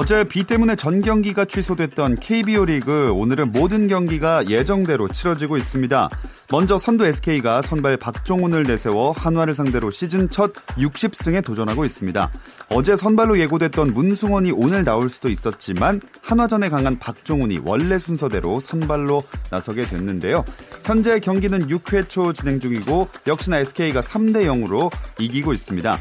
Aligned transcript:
어제 0.00 0.22
비 0.22 0.44
때문에 0.44 0.76
전 0.76 1.00
경기가 1.00 1.44
취소됐던 1.44 2.20
KBO 2.20 2.66
리그 2.66 3.10
오늘은 3.10 3.50
모든 3.50 3.88
경기가 3.88 4.48
예정대로 4.48 5.08
치러지고 5.08 5.56
있습니다. 5.56 6.08
먼저 6.52 6.78
선두 6.78 7.04
SK가 7.04 7.62
선발 7.62 7.96
박종훈을 7.96 8.62
내세워 8.62 9.10
한화를 9.10 9.54
상대로 9.54 9.90
시즌 9.90 10.30
첫 10.30 10.52
60승에 10.76 11.44
도전하고 11.44 11.84
있습니다. 11.84 12.30
어제 12.68 12.94
선발로 12.94 13.40
예고됐던 13.40 13.92
문승원이 13.92 14.52
오늘 14.52 14.84
나올 14.84 15.10
수도 15.10 15.28
있었지만 15.28 16.00
한화전에 16.22 16.68
강한 16.68 16.96
박종훈이 17.00 17.62
원래 17.64 17.98
순서대로 17.98 18.60
선발로 18.60 19.24
나서게 19.50 19.88
됐는데요. 19.88 20.44
현재 20.84 21.18
경기는 21.18 21.66
6회 21.66 22.08
초 22.08 22.32
진행 22.32 22.60
중이고 22.60 23.08
역시나 23.26 23.58
SK가 23.58 24.02
3대 24.02 24.44
0으로 24.44 24.92
이기고 25.18 25.52
있습니다. 25.54 25.98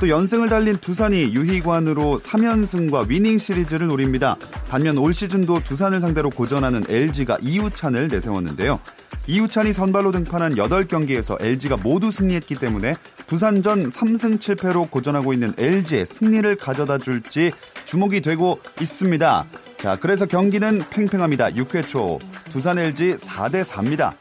또 0.00 0.08
연승을 0.08 0.48
달린 0.48 0.78
두산이 0.78 1.34
유희관으로 1.34 2.18
3연승과 2.18 3.06
위닝 3.06 3.36
시리즈를 3.36 3.88
노립니다. 3.88 4.36
반면 4.66 4.96
올 4.96 5.12
시즌도 5.12 5.60
두산을 5.62 6.00
상대로 6.00 6.30
고전하는 6.30 6.84
LG가 6.88 7.36
이우찬을 7.42 8.08
내세웠는데요. 8.08 8.80
이우찬이 9.26 9.74
선발로 9.74 10.10
등판한 10.12 10.54
8경기에서 10.54 11.36
LG가 11.38 11.76
모두 11.76 12.10
승리했기 12.10 12.54
때문에 12.54 12.96
두산전 13.26 13.88
3승 13.88 14.38
7패로 14.38 14.90
고전하고 14.90 15.34
있는 15.34 15.52
LG의 15.58 16.06
승리를 16.06 16.56
가져다 16.56 16.96
줄지 16.96 17.52
주목이 17.84 18.22
되고 18.22 18.58
있습니다. 18.80 19.44
자, 19.76 19.96
그래서 20.00 20.24
경기는 20.24 20.82
팽팽합니다. 20.88 21.50
6회 21.50 21.86
초 21.86 22.18
두산 22.50 22.78
LG 22.78 23.16
4대 23.16 23.64
4입니다. 23.64 24.14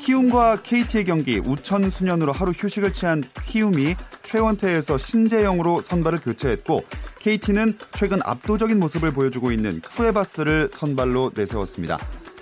키움과 0.00 0.62
KT의 0.62 1.04
경기 1.04 1.38
우천 1.38 1.90
수년으로 1.90 2.32
하루 2.32 2.52
휴식을 2.52 2.92
취한 2.92 3.22
키움이 3.46 3.94
최원태에서 4.22 4.96
신재영으로 4.98 5.82
선발을 5.82 6.20
교체했고 6.20 6.84
KT는 7.18 7.76
최근 7.92 8.20
압도적인 8.24 8.78
모습을 8.80 9.12
보여주고 9.12 9.52
있는 9.52 9.80
쿠에바스를 9.82 10.70
선발로 10.72 11.32
내세웠습니다. 11.34 11.98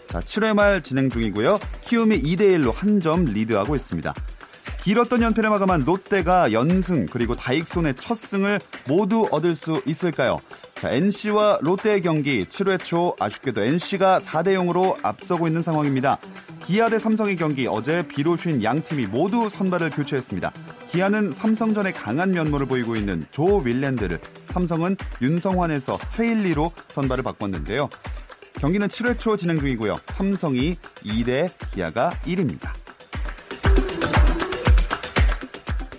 자, 0.09 0.21
7회 0.21 0.55
말 0.55 0.83
진행 0.83 1.11
중이고요. 1.11 1.59
키움이 1.83 2.23
2대 2.23 2.41
1로 2.59 2.73
한 2.75 3.01
점 3.01 3.25
리드하고 3.25 3.77
있습니다. 3.77 4.15
길었던 4.83 5.21
연패를 5.23 5.51
마감한 5.51 5.85
롯데가 5.85 6.53
연승 6.53 7.07
그리고 7.07 7.37
다익손의 7.37 7.95
첫 7.99 8.15
승을 8.15 8.59
모두 8.87 9.29
얻을 9.31 9.55
수 9.55 9.83
있을까요? 9.85 10.39
자, 10.77 10.91
NC와 10.91 11.59
롯데의 11.61 12.01
경기 12.03 12.45
7회 12.47 12.83
초 12.83 13.15
아쉽게도 13.21 13.63
NC가 13.63 14.21
4대 14.21 14.55
0으로 14.55 14.97
앞서고 15.03 15.47
있는 15.47 15.61
상황입니다. 15.63 16.19
기아 16.69 16.91
대 16.91 16.99
삼성의 16.99 17.37
경기 17.37 17.67
어제 17.67 18.07
비로 18.07 18.37
쉰 18.37 18.63
양 18.63 18.83
팀이 18.83 19.07
모두 19.07 19.49
선발을 19.49 19.89
교체했습니다. 19.89 20.53
기아는 20.91 21.33
삼성전에 21.33 21.93
강한 21.93 22.33
면모를 22.33 22.67
보이고 22.67 22.95
있는 22.95 23.25
조 23.31 23.57
윌랜드를 23.57 24.21
삼성은 24.49 24.99
윤성환에서 25.23 25.99
헤일리로 26.19 26.73
선발을 26.89 27.25
바꿨는데요. 27.25 27.89
경기는 28.61 28.87
7회 28.87 29.19
초 29.19 29.39
진행 29.39 29.59
중이고요. 29.59 29.97
삼성이 30.09 30.77
2대 31.07 31.51
기아가 31.73 32.11
1입니다. 32.27 32.69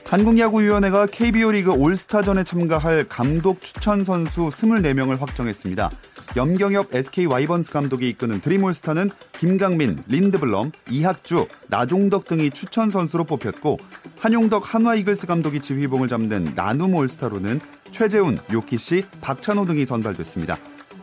한국야구위원회가 0.05 1.07
KBO 1.07 1.49
리그 1.49 1.71
올스타전에 1.71 2.43
참가할 2.43 3.05
감독 3.09 3.61
추천 3.61 4.03
선수 4.03 4.49
24명을 4.49 5.19
확정했습니다. 5.19 5.89
염경엽 6.35 6.93
SK 6.93 7.25
와이번스 7.25 7.71
감독이 7.71 8.07
이끄는 8.09 8.39
드림올스타는 8.41 9.09
김강민, 9.39 10.03
린드블럼, 10.07 10.71
이학주, 10.91 11.47
나종덕 11.69 12.25
등이 12.25 12.51
추천 12.51 12.91
선수로 12.91 13.23
뽑혔고 13.23 13.79
한용덕 14.19 14.73
한화 14.73 14.95
이글스 14.95 15.25
감독이 15.25 15.59
지휘봉을 15.59 16.07
잡는 16.07 16.53
나눔 16.55 16.93
올스타로는 16.93 17.59
최재훈, 17.91 18.37
요키시, 18.51 19.05
박찬호 19.21 19.65
등이 19.65 19.85
선발됐습니다. 19.85 20.57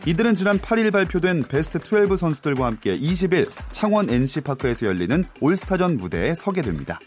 이들은 0.05 0.35
지난 0.35 0.59
8일 0.59 0.93
발표된 0.93 1.43
베스트 1.49 1.79
12 1.83 2.15
선수들과 2.15 2.65
함께 2.65 2.97
20일 2.97 3.49
창원 3.71 4.09
NC파크에서 4.09 4.85
열리는 4.85 5.25
올스타전 5.41 5.97
무대에 5.97 6.35
서게 6.35 6.61
됩니다. 6.61 6.99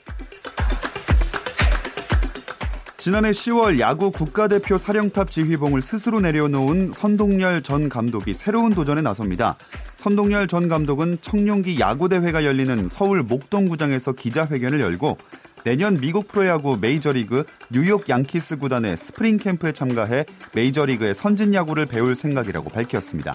지난해 3.00 3.30
10월 3.30 3.78
야구 3.78 4.10
국가대표 4.10 4.76
사령탑 4.76 5.30
지휘봉을 5.30 5.80
스스로 5.80 6.20
내려놓은 6.20 6.92
선동열 6.92 7.62
전 7.62 7.88
감독이 7.88 8.34
새로운 8.34 8.74
도전에 8.74 9.00
나섭니다. 9.00 9.56
선동열 9.96 10.46
전 10.48 10.68
감독은 10.68 11.16
청룡기 11.22 11.80
야구대회가 11.80 12.44
열리는 12.44 12.90
서울 12.90 13.22
목동구장에서 13.22 14.12
기자회견을 14.12 14.80
열고 14.80 15.16
내년 15.64 15.98
미국 15.98 16.28
프로야구 16.28 16.76
메이저리그 16.78 17.44
뉴욕 17.70 18.06
양키스 18.06 18.58
구단의 18.58 18.98
스프링 18.98 19.38
캠프에 19.38 19.72
참가해 19.72 20.26
메이저리그의 20.54 21.14
선진 21.14 21.54
야구를 21.54 21.86
배울 21.86 22.14
생각이라고 22.14 22.68
밝혔습니다. 22.68 23.34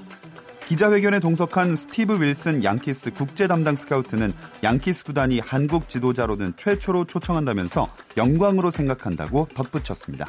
기자회견에 0.67 1.19
동석한 1.19 1.75
스티브 1.75 2.19
윌슨 2.21 2.63
양키스 2.63 3.11
국제 3.11 3.47
담당 3.47 3.75
스카우트는 3.75 4.33
양키스 4.63 5.05
구단이 5.05 5.39
한국 5.39 5.87
지도자로는 5.87 6.53
최초로 6.57 7.05
초청한다면서 7.05 7.87
영광으로 8.17 8.71
생각한다고 8.71 9.47
덧붙였습니다. 9.53 10.25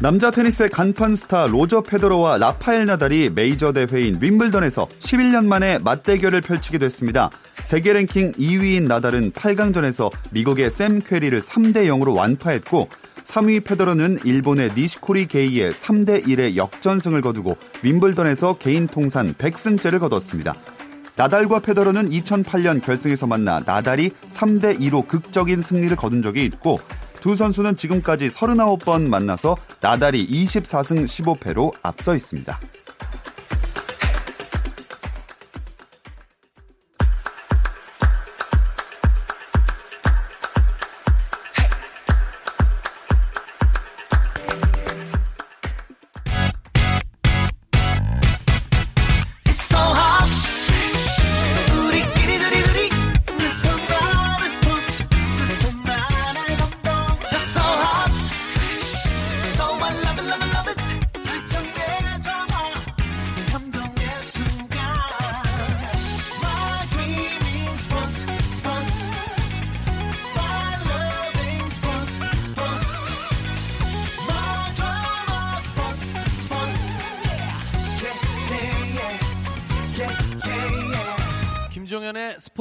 남자 0.00 0.30
테니스의 0.30 0.70
간판 0.70 1.16
스타 1.16 1.48
로저 1.48 1.82
페더러와 1.82 2.38
라파엘 2.38 2.86
나달이 2.86 3.30
메이저 3.30 3.72
대회인 3.72 4.16
윈블던에서 4.20 4.86
11년 5.00 5.46
만에 5.46 5.78
맞대결을 5.80 6.40
펼치게 6.40 6.78
됐습니다. 6.78 7.30
세계 7.64 7.92
랭킹 7.92 8.32
2위인 8.32 8.86
나달은 8.86 9.32
8강전에서 9.32 10.10
미국의 10.30 10.70
샘 10.70 11.00
퀘리를 11.00 11.38
3대 11.40 11.88
0으로 11.88 12.14
완파했고 12.14 12.88
3위 13.28 13.62
페더러는 13.62 14.20
일본의 14.24 14.70
니시코리 14.74 15.26
게이의 15.26 15.72
3대 15.72 16.24
1의 16.24 16.56
역전승을 16.56 17.20
거두고 17.20 17.58
윈블던에서 17.82 18.54
개인 18.54 18.86
통산 18.86 19.34
100승째를 19.34 20.00
거뒀습니다. 20.00 20.54
나달과 21.14 21.58
페더러는 21.60 22.08
2008년 22.08 22.80
결승에서 22.80 23.26
만나 23.26 23.60
나달이 23.60 24.12
3대 24.30 24.80
2로 24.80 25.06
극적인 25.06 25.60
승리를 25.60 25.94
거둔 25.96 26.22
적이 26.22 26.46
있고 26.46 26.80
두 27.20 27.36
선수는 27.36 27.76
지금까지 27.76 28.28
39번 28.28 29.08
만나서 29.08 29.56
나달이 29.80 30.26
24승 30.26 31.04
15패로 31.04 31.72
앞서 31.82 32.14
있습니다. 32.14 32.58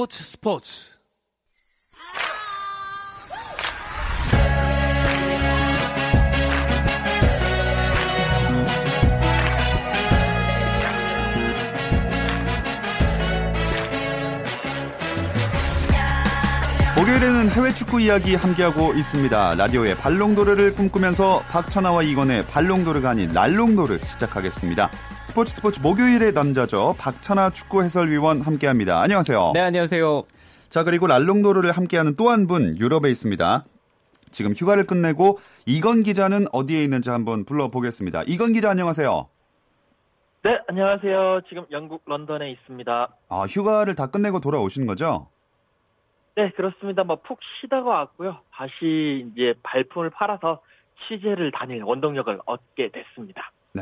스포 0.06 0.60
목요일에는 17.48 17.50
해외 17.50 17.74
축구 17.74 18.00
이야기 18.02 18.36
함께하고 18.36 18.94
있습니다. 18.94 19.56
라디오의 19.56 19.96
발롱도르를 19.96 20.76
꿈꾸면서 20.76 21.40
박천아와 21.50 22.04
이건의 22.04 22.46
발롱도르가 22.46 23.12
아닌 23.12 23.32
랄롱도르 23.34 24.00
시작하겠습니다. 24.06 24.90
스포츠 25.22 25.56
스포츠 25.56 25.80
목요일의 25.80 26.34
남자죠. 26.34 26.96
박천아 26.98 27.52
축구 27.52 27.84
해설위원 27.84 28.42
함께합니다. 28.42 29.02
안녕하세요. 29.02 29.52
네, 29.54 29.62
안녕하세요. 29.62 30.24
자, 30.70 30.84
그리고 30.84 31.08
랄롱도르를 31.08 31.72
함께하는 31.72 32.16
또 32.16 32.30
한 32.30 32.48
분 32.48 32.78
유럽에 32.78 33.10
있습니다. 33.10 33.66
지금 34.32 34.54
휴가를 34.54 34.86
끝내고 34.86 35.40
이건 35.66 36.04
기자는 36.04 36.48
어디에 36.52 36.84
있는지 36.84 37.10
한번 37.10 37.46
불러보겠습니다. 37.46 38.24
이건 38.28 38.54
기자 38.54 38.70
안녕하세요. 38.70 39.28
네, 40.44 40.52
안녕하세요. 40.68 41.42
지금 41.50 41.66
영국 41.72 42.04
런던에 42.06 42.52
있습니다. 42.52 43.08
아, 43.30 43.42
휴가를 43.50 43.96
다 43.96 44.08
끝내고 44.08 44.40
돌아오신 44.40 44.86
거죠? 44.86 45.28
네, 46.38 46.52
그렇습니다. 46.52 47.04
뭐 47.04 47.16
푹 47.18 47.40
쉬다가 47.60 47.90
왔고요. 47.90 48.38
다시 48.52 49.26
이제 49.32 49.56
발품을 49.64 50.12
팔아서 50.12 50.62
취재를 51.08 51.52
다닐 51.52 51.82
원동력을 51.84 52.40
얻게 52.46 52.90
됐습니다. 52.92 53.52
네. 53.74 53.82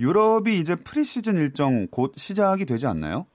유럽이 0.00 0.58
이제 0.58 0.74
프리시즌 0.74 1.36
일정 1.36 1.86
곧 1.92 2.14
시작이 2.16 2.66
되지 2.66 2.88
않나요? 2.88 3.26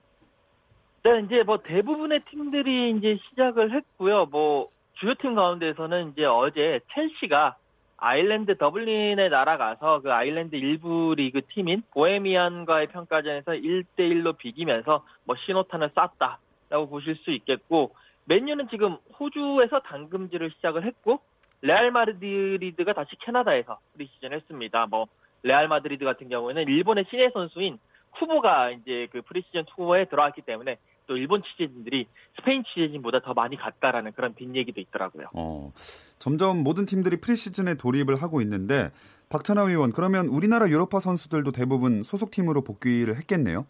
네, 1.04 1.22
이제 1.26 1.44
뭐 1.44 1.60
대부분의 1.64 2.22
팀들이 2.30 2.92
이제 2.92 3.18
시작을 3.30 3.74
했고요. 3.74 4.26
뭐 4.26 4.70
주요 5.00 5.14
팀 5.16 5.36
가운데서는 5.36 6.12
이제 6.12 6.26
어제 6.26 6.82
첼시가 6.94 7.56
아일랜드 7.96 8.58
더블린에 8.58 9.30
날아가서 9.30 10.02
그 10.02 10.12
아일랜드 10.12 10.58
일부 10.58 11.16
리그 11.16 11.42
팀인 11.54 11.84
보헤미안과의 11.92 12.88
평가전에서 12.88 13.54
1대 13.54 14.00
1로 14.00 14.38
비기면서 14.38 15.06
뭐 15.24 15.38
신호탄을 15.46 15.90
쐈다라고 15.90 16.90
보실 16.90 17.16
수 17.16 17.32
있겠고 17.32 17.96
맨유는 18.28 18.68
지금 18.70 18.98
호주에서 19.20 19.80
당금질을 19.82 20.52
시작을 20.52 20.86
했고 20.86 21.20
레알 21.62 21.92
마드리드가 21.92 22.94
다시 22.94 23.12
캐나다에서 23.20 23.80
프리시즌 23.94 24.34
했습니다. 24.34 24.86
뭐 24.88 25.08
레알 25.44 25.68
마드리드 25.68 26.04
같은 26.06 26.30
경우에는 26.30 26.68
일본의 26.68 27.06
신예 27.10 27.32
선수인 27.34 27.80
쿠보가 28.12 28.72
이제 28.72 29.08
그 29.12 29.22
프리시즌 29.22 29.66
투어에 29.76 30.06
들어왔기 30.06 30.42
때문에 30.42 30.78
또 31.08 31.16
일본 31.16 31.42
취재진들이 31.42 32.06
스페인 32.36 32.64
취재진보다 32.66 33.22
더 33.22 33.34
많이 33.34 33.56
갔다라는 33.56 34.12
그런 34.12 34.36
뒷얘기도 34.36 34.82
있더라고요. 34.82 35.30
어, 35.34 35.72
점점 36.20 36.64
모든 36.64 36.86
팀들이 36.86 37.18
프리시즌에 37.22 37.76
돌입을 37.76 38.22
하고 38.22 38.42
있는데 38.42 38.92
박찬하 39.30 39.64
의원 39.64 39.94
그러면 39.94 40.28
우리나라 40.28 40.68
유럽파 40.68 41.00
선수들도 41.00 41.52
대부분 41.54 42.04
소속팀으로 42.04 42.62
복귀를 42.62 43.16
했겠네요. 43.18 43.66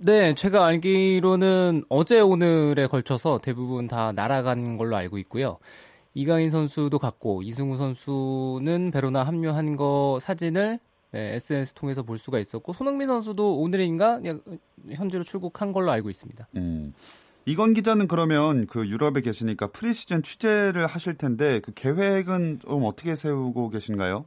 네, 0.00 0.34
제가 0.34 0.66
알기로는 0.66 1.84
어제 1.88 2.20
오늘에 2.20 2.86
걸쳐서 2.86 3.38
대부분 3.38 3.88
다 3.88 4.12
날아간 4.12 4.76
걸로 4.76 4.96
알고 4.96 5.18
있고요. 5.18 5.58
이강인 6.14 6.50
선수도 6.50 6.98
갔고 6.98 7.42
이승우 7.42 7.76
선수는 7.76 8.90
베로나 8.92 9.22
합류한 9.22 9.76
거 9.76 10.18
사진을 10.20 10.78
네, 11.12 11.34
SNS 11.36 11.74
통해서 11.74 12.02
볼 12.02 12.18
수가 12.18 12.38
있었고 12.38 12.72
손흥민 12.72 13.08
선수도 13.08 13.58
오늘인가 13.58 14.20
현재로 14.90 15.22
출국한 15.22 15.72
걸로 15.72 15.90
알고 15.90 16.10
있습니다. 16.10 16.48
음. 16.56 16.92
이건 17.46 17.74
기자는 17.74 18.08
그러면 18.08 18.66
그 18.66 18.88
유럽에 18.88 19.20
계시니까 19.20 19.68
프리시즌 19.68 20.22
취재를 20.22 20.86
하실 20.86 21.16
텐데 21.16 21.60
그 21.60 21.72
계획은 21.74 22.60
좀 22.60 22.84
어떻게 22.84 23.14
세우고 23.14 23.70
계신가요? 23.70 24.26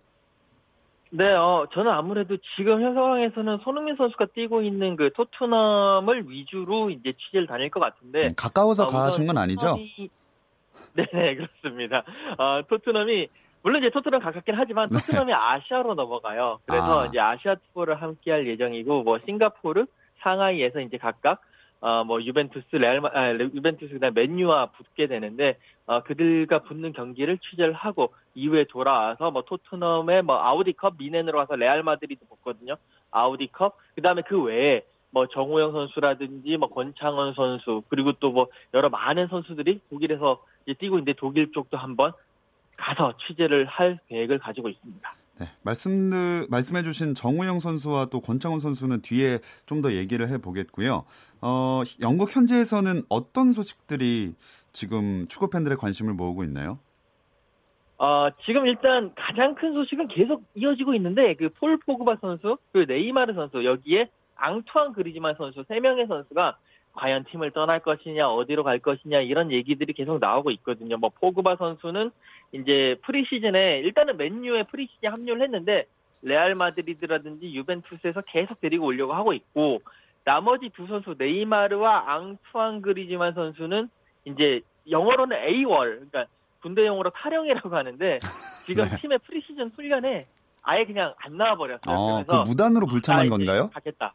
네, 1.10 1.32
어, 1.34 1.68
저는 1.74 1.92
아무래도 1.92 2.38
지금 2.56 2.82
현 2.82 2.94
상황에서는 2.94 3.60
손흥민 3.64 3.96
선수가 3.96 4.28
뛰고 4.34 4.62
있는 4.62 4.96
그 4.96 5.12
토트넘을 5.14 6.30
위주로 6.30 6.90
이제 6.90 7.14
취재를 7.14 7.48
다닐 7.48 7.70
것 7.70 7.80
같은데. 7.80 8.28
음, 8.28 8.30
가까워서 8.36 8.86
어, 8.86 8.88
가신 8.88 9.26
건 9.26 9.38
아니죠? 9.38 9.78
네네, 10.94 11.36
그렇습니다. 11.36 12.04
어, 12.38 12.62
토트넘이, 12.68 13.30
물론 13.64 13.82
이제 13.82 13.90
토트넘 13.90 14.20
가깝긴 14.20 14.56
하지만 14.58 14.90
네. 14.90 14.98
토트넘이 14.98 15.32
네. 15.32 15.34
아시아로 15.34 15.94
넘어가요. 15.94 16.60
그래서 16.66 17.04
아. 17.04 17.06
이제 17.06 17.20
아시아 17.20 17.56
투어를 17.74 18.02
함께 18.02 18.32
할 18.32 18.48
예정이고, 18.48 19.04
뭐 19.04 19.20
싱가포르, 19.26 19.86
상하이에서 20.22 20.82
이제 20.82 20.98
각각 20.98 21.42
어, 21.80 22.04
뭐, 22.04 22.22
유벤투스, 22.22 22.76
레알, 22.78 23.06
아, 23.06 23.34
유벤투스, 23.34 23.94
그다음 23.94 24.16
맨유와 24.16 24.72
붙게 24.72 25.06
되는데, 25.06 25.58
어, 25.86 26.02
그들과 26.02 26.60
붙는 26.64 26.94
경기를 26.94 27.38
취재를 27.38 27.74
하고, 27.74 28.14
이후에 28.38 28.66
돌아와서, 28.66 29.32
뭐, 29.32 29.42
토트넘의 29.42 30.22
뭐, 30.22 30.38
아우디컵, 30.38 30.96
뮌헨으로 31.00 31.40
가서 31.40 31.56
레알 31.56 31.82
마드리드 31.82 32.26
붙거든요. 32.30 32.76
아우디컵, 33.10 33.76
그 33.96 34.02
다음에 34.04 34.22
그 34.28 34.40
외에, 34.42 34.86
뭐, 35.10 35.28
정우영 35.28 35.72
선수라든지, 35.72 36.56
뭐, 36.58 36.70
권창훈 36.70 37.34
선수, 37.34 37.82
그리고 37.90 38.14
또 38.14 38.32
뭐, 38.32 38.48
여러 38.76 38.90
많은 38.90 39.28
선수들이 39.28 39.82
독일에서 39.90 40.44
뛰고 40.66 41.00
있는데, 41.00 41.14
독일 41.14 41.52
쪽도 41.52 41.78
한번 41.78 42.14
가서 42.78 43.14
취재를 43.26 43.66
할 43.66 44.00
계획을 44.08 44.38
가지고 44.38 44.70
있습니다. 44.70 45.16
네, 45.40 45.50
말씀 45.64 46.12
말씀해주신 46.50 47.16
정우영 47.16 47.60
선수와 47.60 48.06
또 48.06 48.22
권창훈 48.22 48.60
선수는 48.60 49.02
뒤에 49.02 49.40
좀 49.66 49.82
더 49.82 49.94
얘기를 49.94 50.28
해보겠고요. 50.30 51.06
어, 51.42 51.82
영국 52.02 52.36
현지에서는 52.36 53.04
어떤 53.10 53.52
소식들이 53.52 54.34
지금 54.74 55.28
축구 55.28 55.50
팬들의 55.50 55.78
관심을 55.78 56.14
모으고 56.14 56.44
있나요? 56.44 56.80
어, 58.00 58.30
지금 58.46 58.68
일단 58.68 59.12
가장 59.16 59.56
큰 59.56 59.74
소식은 59.74 60.08
계속 60.08 60.44
이어지고 60.56 60.94
있는데 60.96 61.34
그 61.34 61.50
폴 61.50 61.78
포그바 61.78 62.18
선수, 62.22 62.58
그 62.72 62.86
네이마르 62.88 63.34
선수 63.34 63.66
여기에 63.66 64.10
앙투안 64.36 64.94
그리즈만 64.94 65.36
선수 65.38 65.64
세 65.68 65.80
명의 65.80 66.06
선수가 66.06 66.58
과연 66.94 67.26
팀을 67.26 67.52
떠날 67.52 67.80
것이냐 67.80 68.30
어디로 68.30 68.64
갈 68.64 68.80
것이냐 68.80 69.22
이런 69.22 69.52
얘기들이 69.52 69.94
계속 69.94 70.20
나오고 70.20 70.52
있거든요. 70.52 70.98
뭐 70.98 71.10
포그바 71.10 71.56
선수는 71.58 72.12
이제 72.52 72.96
프리시즌에 73.04 73.80
일단은 73.80 74.18
맨유에 74.18 74.64
프리시즌 74.64 75.12
합류를 75.12 75.42
했는데 75.42 75.86
레알 76.22 76.56
마드리드라든지 76.56 77.54
유벤투스에서 77.54 78.22
계속 78.22 78.60
데리고 78.62 78.88
오려고 78.88 79.14
하고 79.14 79.34
있고 79.34 79.82
나머지 80.24 80.70
두 80.70 80.88
선수 80.88 81.16
네이마르와 81.18 82.12
앙투안 82.12 82.82
그리즈만 82.82 83.34
선수는 83.34 83.90
이제 84.26 84.62
영어로는 84.90 85.38
AWOL 85.38 85.96
그러니까 86.12 86.26
군대 86.62 86.86
용어로 86.88 87.12
탈영이라고 87.12 87.76
하는데 87.76 88.20
지금 88.66 88.86
네. 88.90 88.98
팀의 89.02 89.20
프리시즌 89.20 89.72
훈련에 89.76 90.28
아예 90.64 90.86
그냥 90.86 91.14
안 91.20 91.38
나와 91.38 91.56
버렸어요. 91.56 91.96
어, 91.96 92.24
그 92.28 92.36
무단으로 92.50 92.88
불참한 92.88 93.30
건가요? 93.30 93.70
가겠다. 93.74 94.14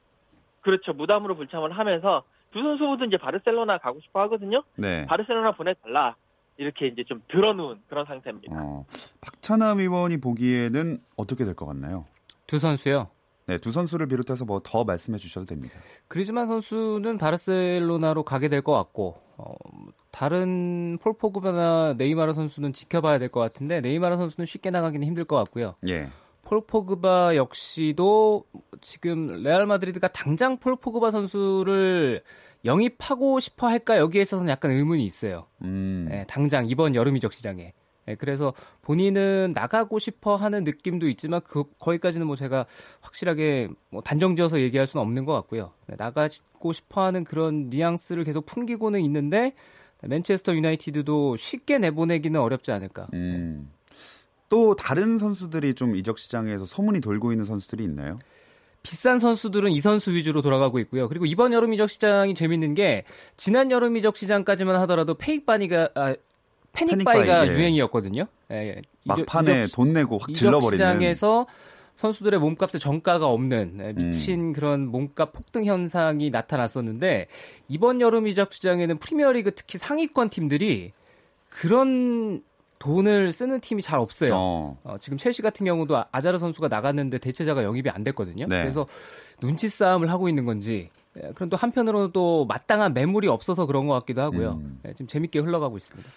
그렇죠. 0.61 0.93
무단으로 0.93 1.35
불참을 1.37 1.73
하면서 1.73 2.23
두 2.53 2.61
선수 2.61 2.85
모두 2.85 3.05
이제 3.07 3.17
바르셀로나 3.17 3.79
가고 3.79 4.01
싶어 4.01 4.21
하거든요. 4.23 4.63
네. 4.77 5.07
바르셀로나 5.07 5.53
보내달라. 5.53 6.17
이렇게 6.59 6.87
이제 6.89 7.03
좀 7.05 7.23
들어놓은 7.29 7.81
그런 7.89 8.05
상태입니다. 8.05 8.55
어, 8.55 8.85
박찬남 9.23 9.81
의원이 9.81 10.21
보기에는 10.21 10.99
어떻게 11.17 11.45
될 11.47 11.55
것 11.55 11.65
같나요? 11.67 12.05
두 12.47 12.59
선수요. 12.59 13.09
네, 13.47 13.57
두 13.59 13.73
선수를 13.73 14.07
비롯해서 14.07 14.45
뭐 14.45 14.61
더 14.61 14.85
말씀해 14.85 15.17
주셔도 15.19 15.47
됩니다. 15.47 15.75
그리즈만 16.09 16.47
선수는 16.47 17.17
바르셀로나로 17.19 18.23
가게 18.25 18.49
될 18.49 18.61
것 18.63 18.73
같고 18.75 19.19
어, 19.45 19.55
다른 20.11 20.99
폴포그바나 20.99 21.95
네이마르 21.99 22.33
선수는 22.33 22.73
지켜봐야 22.73 23.19
될 23.19 23.29
것 23.29 23.41
같은데 23.41 23.81
네이마르 23.81 24.17
선수는 24.17 24.47
쉽게 24.47 24.71
나가기는 24.71 25.07
힘들 25.07 25.25
것 25.25 25.37
같고요. 25.37 25.75
예. 25.89 26.09
폴포그바 26.45 27.37
역시도 27.37 28.45
지금 28.81 29.43
레알 29.43 29.67
마드리드가 29.67 30.09
당장 30.09 30.59
폴포그바 30.59 31.11
선수를 31.11 32.23
영입하고 32.65 33.41
싶어 33.41 33.69
할까 33.69 33.97
여기에 33.97 34.23
있어서는 34.23 34.51
약간 34.51 34.71
의문이 34.71 35.05
있어요. 35.05 35.47
음. 35.63 36.07
네, 36.09 36.25
당장 36.29 36.67
이번 36.69 36.95
여름 36.95 37.17
이적 37.17 37.33
시장에. 37.33 37.73
네, 38.07 38.17
그래서 38.17 38.53
본인은 38.83 39.53
나가고 39.55 39.99
싶어 39.99 40.37
하는 40.37 40.65
느낌도 40.65 41.09
있지만 41.09 41.41
그 41.45 41.65
거기까지는 41.79 42.27
뭐 42.27 42.37
제가 42.37 42.67
확실하게 43.01 43.69
뭐 43.91 44.03
단정지어서 44.03 44.61
얘기할 44.61 44.87
수는 44.87 45.03
없는 45.03 45.25
것 45.25 45.33
같고요. 45.35 45.73
네, 45.87 45.97
나가고 45.99 46.73
싶어 46.73 47.05
하는 47.05 47.25
그런 47.25 47.71
뉘앙스를 47.71 48.25
계속 48.25 48.47
풍기고는 48.47 49.01
있는데 49.03 49.55
맨체스터 50.03 50.55
유나이티드도 50.55 51.37
쉽게 51.37 51.79
내보내기는 51.79 52.39
어렵지 52.41 52.73
않을까. 52.73 53.07
음. 53.15 53.71
또 54.49 54.75
다른 54.75 55.17
선수들이 55.17 55.75
좀 55.75 55.97
이적 55.97 56.19
시장에서 56.19 56.67
소문이 56.67 57.01
돌고 57.01 57.33
있는 57.33 57.47
선수들이 57.47 57.85
있나요? 57.85 58.19
비싼 58.83 59.19
선수들은 59.19 59.71
이 59.71 59.81
선수 59.81 60.11
위주로 60.11 60.43
돌아가고 60.43 60.79
있고요. 60.81 61.09
그리고 61.09 61.25
이번 61.25 61.53
여름 61.53 61.73
이적 61.73 61.89
시장이 61.89 62.35
재밌는 62.35 62.75
게 62.75 63.05
지난 63.37 63.71
여름 63.71 63.97
이적 63.97 64.17
시장까지만 64.17 64.75
하더라도 64.83 65.15
페이크 65.15 65.45
바니가 65.45 65.91
아, 65.95 66.15
패닉바이가 66.73 67.49
예. 67.49 67.53
유행이었거든요. 67.53 68.27
예, 68.51 68.57
예. 68.57 68.83
막판에 69.05 69.65
이적, 69.65 69.77
돈 69.77 69.93
내고 69.93 70.19
확 70.19 70.33
질러버리는. 70.33 70.73
시장에서 70.73 71.47
선수들의 71.95 72.41
몸값에 72.41 72.79
정가가 72.79 73.27
없는 73.29 73.79
예, 73.81 73.93
미친 73.93 74.41
음. 74.41 74.53
그런 74.53 74.87
몸값 74.89 75.33
폭등 75.33 75.65
현상이 75.65 76.31
나타났었는데 76.31 77.27
이번 77.69 78.01
여름 78.01 78.27
이적 78.27 78.53
시장에는 78.53 78.99
프리미어리그 78.99 79.55
특히 79.55 79.79
상위권 79.79 80.31
팀들이 80.31 80.93
그런 81.49 82.43
돈을 82.79 83.31
쓰는 83.31 83.61
팀이 83.61 83.83
잘 83.83 84.01
없어요. 84.01 84.33
어. 84.35 84.79
어, 84.83 84.97
지금 84.99 85.19
첼시 85.19 85.41
같은 85.43 85.65
경우도 85.65 86.03
아자르 86.11 86.39
선수가 86.39 86.69
나갔는데 86.69 87.19
대체자가 87.19 87.63
영입이 87.63 87.91
안 87.91 88.03
됐거든요. 88.03 88.47
네. 88.49 88.63
그래서 88.63 88.87
눈치 89.41 89.69
싸움을 89.69 90.11
하고 90.11 90.29
있는 90.29 90.45
건지 90.45 90.91
예, 91.23 91.31
그럼 91.35 91.51
또 91.51 91.57
한편으로는 91.57 92.11
또 92.13 92.47
마땅한 92.47 92.95
매물이 92.95 93.29
없어서 93.29 93.67
그런 93.67 93.87
것 93.87 93.95
같기도 93.95 94.23
하고요. 94.23 94.53
음. 94.63 94.81
네, 94.83 94.93
지금 94.95 95.07
재밌게 95.07 95.41
흘러가고 95.41 95.77
있습니다. 95.77 96.09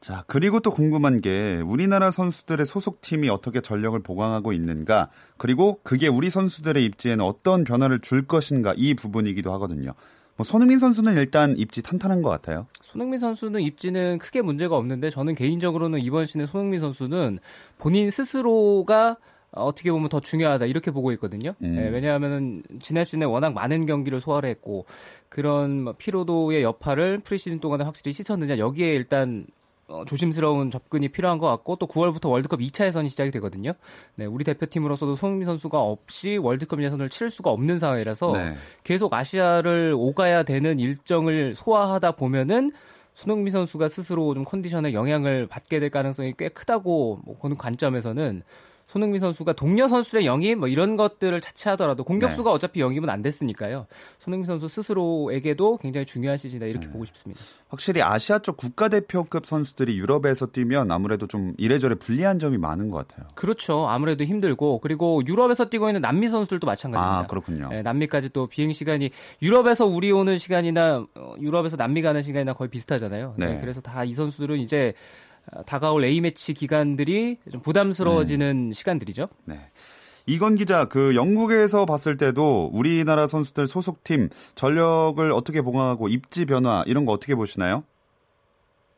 자, 0.00 0.24
그리고 0.28 0.60
또 0.60 0.70
궁금한 0.70 1.20
게 1.20 1.60
우리나라 1.64 2.10
선수들의 2.10 2.66
소속팀이 2.66 3.28
어떻게 3.28 3.60
전력을 3.60 3.98
보강하고 4.00 4.52
있는가, 4.52 5.10
그리고 5.36 5.80
그게 5.82 6.06
우리 6.06 6.30
선수들의 6.30 6.84
입지에는 6.84 7.24
어떤 7.24 7.64
변화를 7.64 8.00
줄 8.00 8.26
것인가 8.26 8.74
이 8.76 8.94
부분이기도 8.94 9.52
하거든요. 9.54 9.92
뭐 10.36 10.44
손흥민 10.44 10.78
선수는 10.78 11.16
일단 11.16 11.56
입지 11.56 11.82
탄탄한 11.82 12.22
것 12.22 12.30
같아요. 12.30 12.68
손흥민 12.80 13.18
선수는 13.18 13.60
입지는 13.60 14.18
크게 14.18 14.40
문제가 14.40 14.76
없는데 14.76 15.10
저는 15.10 15.34
개인적으로는 15.34 15.98
이번 15.98 16.26
시즌 16.26 16.46
손흥민 16.46 16.78
선수는 16.78 17.40
본인 17.76 18.12
스스로가 18.12 19.16
어떻게 19.50 19.90
보면 19.90 20.08
더 20.08 20.20
중요하다 20.20 20.66
이렇게 20.66 20.92
보고 20.92 21.10
있거든요. 21.12 21.54
음. 21.62 21.74
네, 21.74 21.88
왜냐하면 21.88 22.62
지난 22.80 23.02
시즌에 23.02 23.24
워낙 23.24 23.52
많은 23.52 23.86
경기를 23.86 24.20
소화를 24.20 24.48
했고 24.48 24.86
그런 25.28 25.82
뭐 25.82 25.94
피로도의 25.98 26.62
여파를 26.62 27.18
프리시즌 27.18 27.58
동안에 27.58 27.82
확실히 27.82 28.12
씻었느냐 28.12 28.58
여기에 28.58 28.94
일단 28.94 29.44
어, 29.88 30.04
조심스러운 30.04 30.70
접근이 30.70 31.08
필요한 31.08 31.38
것 31.38 31.46
같고 31.46 31.76
또 31.76 31.86
9월부터 31.86 32.28
월드컵 32.28 32.60
2차 32.60 32.84
예선이 32.86 33.08
시작이 33.08 33.30
되거든요. 33.32 33.72
네, 34.16 34.26
우리 34.26 34.44
대표팀으로서도 34.44 35.16
손흥민 35.16 35.46
선수가 35.46 35.80
없이 35.80 36.36
월드컵 36.36 36.82
예선을 36.82 37.08
치를 37.08 37.30
수가 37.30 37.50
없는 37.50 37.78
상황이라서 37.78 38.32
네. 38.32 38.54
계속 38.84 39.14
아시아를 39.14 39.94
오가야 39.96 40.42
되는 40.42 40.78
일정을 40.78 41.54
소화하다 41.54 42.12
보면은 42.12 42.72
손흥민 43.14 43.50
선수가 43.50 43.88
스스로 43.88 44.34
좀 44.34 44.44
컨디션에 44.44 44.92
영향을 44.92 45.46
받게 45.46 45.80
될 45.80 45.90
가능성이 45.90 46.34
꽤 46.38 46.48
크다고 46.48 47.20
뭐 47.24 47.36
보는 47.38 47.56
관점에서는 47.56 48.42
손흥민 48.88 49.20
선수가 49.20 49.52
동료 49.52 49.86
선수의 49.86 50.26
영입 50.26 50.58
뭐 50.58 50.66
이런 50.66 50.96
것들을 50.96 51.40
차치하더라도 51.40 52.02
공격수가 52.02 52.50
네. 52.50 52.54
어차피 52.54 52.80
영입은 52.80 53.08
안 53.08 53.22
됐으니까요. 53.22 53.86
손흥민 54.18 54.46
선수 54.46 54.66
스스로에게도 54.66 55.76
굉장히 55.76 56.06
중요한 56.06 56.36
시즌이다 56.36 56.66
이렇게 56.66 56.86
네. 56.86 56.92
보고 56.92 57.04
싶습니다. 57.04 57.40
확실히 57.68 58.02
아시아 58.02 58.40
쪽 58.40 58.56
국가대표급 58.56 59.46
선수들이 59.46 59.96
유럽에서 59.98 60.46
뛰면 60.46 60.90
아무래도 60.90 61.28
좀 61.28 61.52
이래저래 61.58 61.94
불리한 61.94 62.38
점이 62.40 62.58
많은 62.58 62.90
것 62.90 63.06
같아요. 63.06 63.28
그렇죠. 63.36 63.86
아무래도 63.86 64.24
힘들고 64.24 64.80
그리고 64.80 65.22
유럽에서 65.24 65.66
뛰고 65.66 65.88
있는 65.88 66.00
남미 66.00 66.28
선수들도 66.28 66.66
마찬가지입니다. 66.66 67.18
아, 67.18 67.26
그렇군요. 67.26 67.68
네, 67.68 67.82
남미까지 67.82 68.30
또 68.30 68.46
비행 68.48 68.72
시간이 68.72 69.10
유럽에서 69.42 69.86
우리 69.86 70.10
오는 70.10 70.38
시간이나 70.38 71.06
어, 71.14 71.34
유럽에서 71.38 71.76
남미 71.76 72.02
가는 72.02 72.22
시간이나 72.22 72.54
거의 72.54 72.70
비슷하잖아요. 72.70 73.34
네. 73.36 73.46
네 73.46 73.60
그래서 73.60 73.80
다 73.80 74.08
이 74.08 74.14
선수들은 74.14 74.56
이제 74.58 74.94
다가올 75.66 76.04
A매치 76.04 76.54
기간들이 76.54 77.38
좀 77.50 77.60
부담스러워지는 77.62 78.68
네. 78.68 78.72
시간들이죠. 78.72 79.28
네. 79.44 79.70
이건 80.26 80.56
기자, 80.56 80.84
그 80.84 81.14
영국에서 81.16 81.86
봤을 81.86 82.18
때도 82.18 82.70
우리나라 82.72 83.26
선수들 83.26 83.66
소속팀 83.66 84.28
전력을 84.54 85.32
어떻게 85.32 85.62
보강하고 85.62 86.08
입지 86.08 86.44
변화 86.44 86.82
이런 86.86 87.06
거 87.06 87.12
어떻게 87.12 87.34
보시나요? 87.34 87.82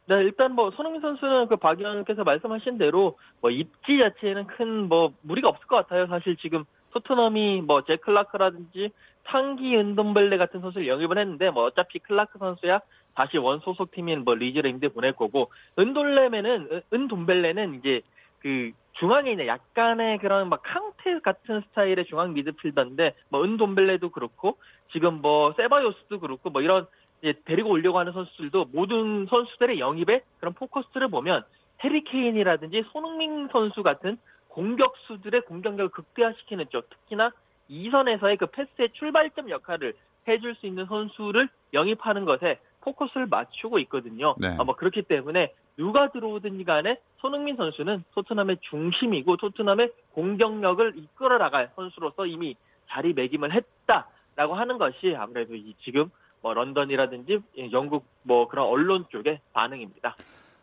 네, 0.07 0.17
일단 0.23 0.55
뭐 0.57 0.73
손흥민 0.73 1.01
선수는 1.01 1.47
그 1.47 1.57
박의원께서 1.57 2.25
말씀하신 2.25 2.79
대로 2.79 3.17
뭐 3.41 3.51
입지 3.51 3.99
자체에는 3.99 4.49
큰 4.49 4.89
뭐 4.89 5.13
무리가 5.23 5.49
없을 5.49 5.67
것 5.69 5.77
같아요. 5.77 6.09
사실 6.09 6.37
지금 6.37 6.65
토트넘이 6.93 7.61
뭐 7.61 7.85
잭 7.85 8.05
클라크라든지 8.05 8.91
탕기 9.29 9.77
은돔벨레 9.77 10.37
같은 10.37 10.61
선수를 10.61 10.89
영입을 10.89 11.17
했는데 11.19 11.51
뭐 11.51 11.65
어차피 11.65 12.01
클라크 12.01 12.39
선수야 12.39 12.81
다시 13.21 13.37
원 13.37 13.61
소속팀인 13.61 14.25
뭐 14.25 14.35
리즈로 14.35 14.71
임대 14.71 14.89
보낼 14.89 15.13
거고 15.13 15.51
은돌레메는 15.79 16.85
은돔벨레는 16.91 17.75
이제 17.75 18.01
그 18.39 18.73
중앙에 18.93 19.33
있는 19.33 19.47
약간의 19.47 20.17
그런 20.21 20.49
막 20.49 20.63
캉테 20.63 21.21
같은 21.21 21.61
스타일의 21.69 22.07
중앙 22.07 22.33
미드필더인데 22.33 23.15
뭐 23.29 23.45
은돔벨레도 23.45 24.09
그렇고 24.09 24.57
지금 24.91 25.21
뭐 25.21 25.53
세바요스도 25.53 26.19
그렇고 26.19 26.49
뭐 26.49 26.63
이런 26.63 26.87
이제 27.21 27.35
데리고 27.45 27.69
오려고 27.69 27.99
하는 27.99 28.13
선수들도 28.13 28.71
모든 28.73 29.27
선수들의 29.27 29.79
영입에 29.81 30.23
그런 30.39 30.55
포커스를 30.55 31.09
보면 31.09 31.45
해리 31.85 32.03
케인이라든지 32.05 32.85
손흥민 32.91 33.49
선수 33.53 33.83
같은 33.83 34.17
공격수들의 34.49 35.43
공격력을 35.43 35.91
극대화시키는 35.91 36.71
쪽 36.71 36.89
특히나 36.89 37.33
이선에서의 37.69 38.39
그 38.39 38.47
패스의 38.47 38.89
출발점 38.95 39.51
역할을 39.51 39.93
해줄 40.27 40.55
수 40.55 40.67
있는 40.67 40.87
선수를 40.87 41.51
영입하는 41.75 42.25
것에 42.25 42.59
포커스를 42.81 43.27
맞추고 43.27 43.79
있거든요. 43.81 44.35
네. 44.39 44.49
아, 44.59 44.65
뭐 44.65 44.75
그렇기 44.77 45.03
때문에 45.03 45.53
누가 45.77 46.11
들어오든지 46.11 46.65
간에 46.65 47.01
손흥민 47.19 47.57
선수는 47.57 48.05
토트넘의 48.15 48.59
중심이고 48.63 49.37
토트넘의 49.37 49.93
공격력을 50.13 50.95
이끌어 50.97 51.39
나갈 51.39 51.71
선수로서 51.77 52.27
이미 52.27 52.57
자리매김을 52.91 53.53
했다라고 53.53 54.55
하는 54.55 54.79
것이 54.79 55.15
아무래도 55.17 55.55
이 55.55 55.75
지금 55.83 56.11
뭐 56.43 56.55
런던이라든지 56.55 57.41
영국 57.73 58.05
뭐 58.23 58.49
그런 58.49 58.67
언론 58.67 59.05
쪽의 59.11 59.41
반응입니다. 59.53 60.17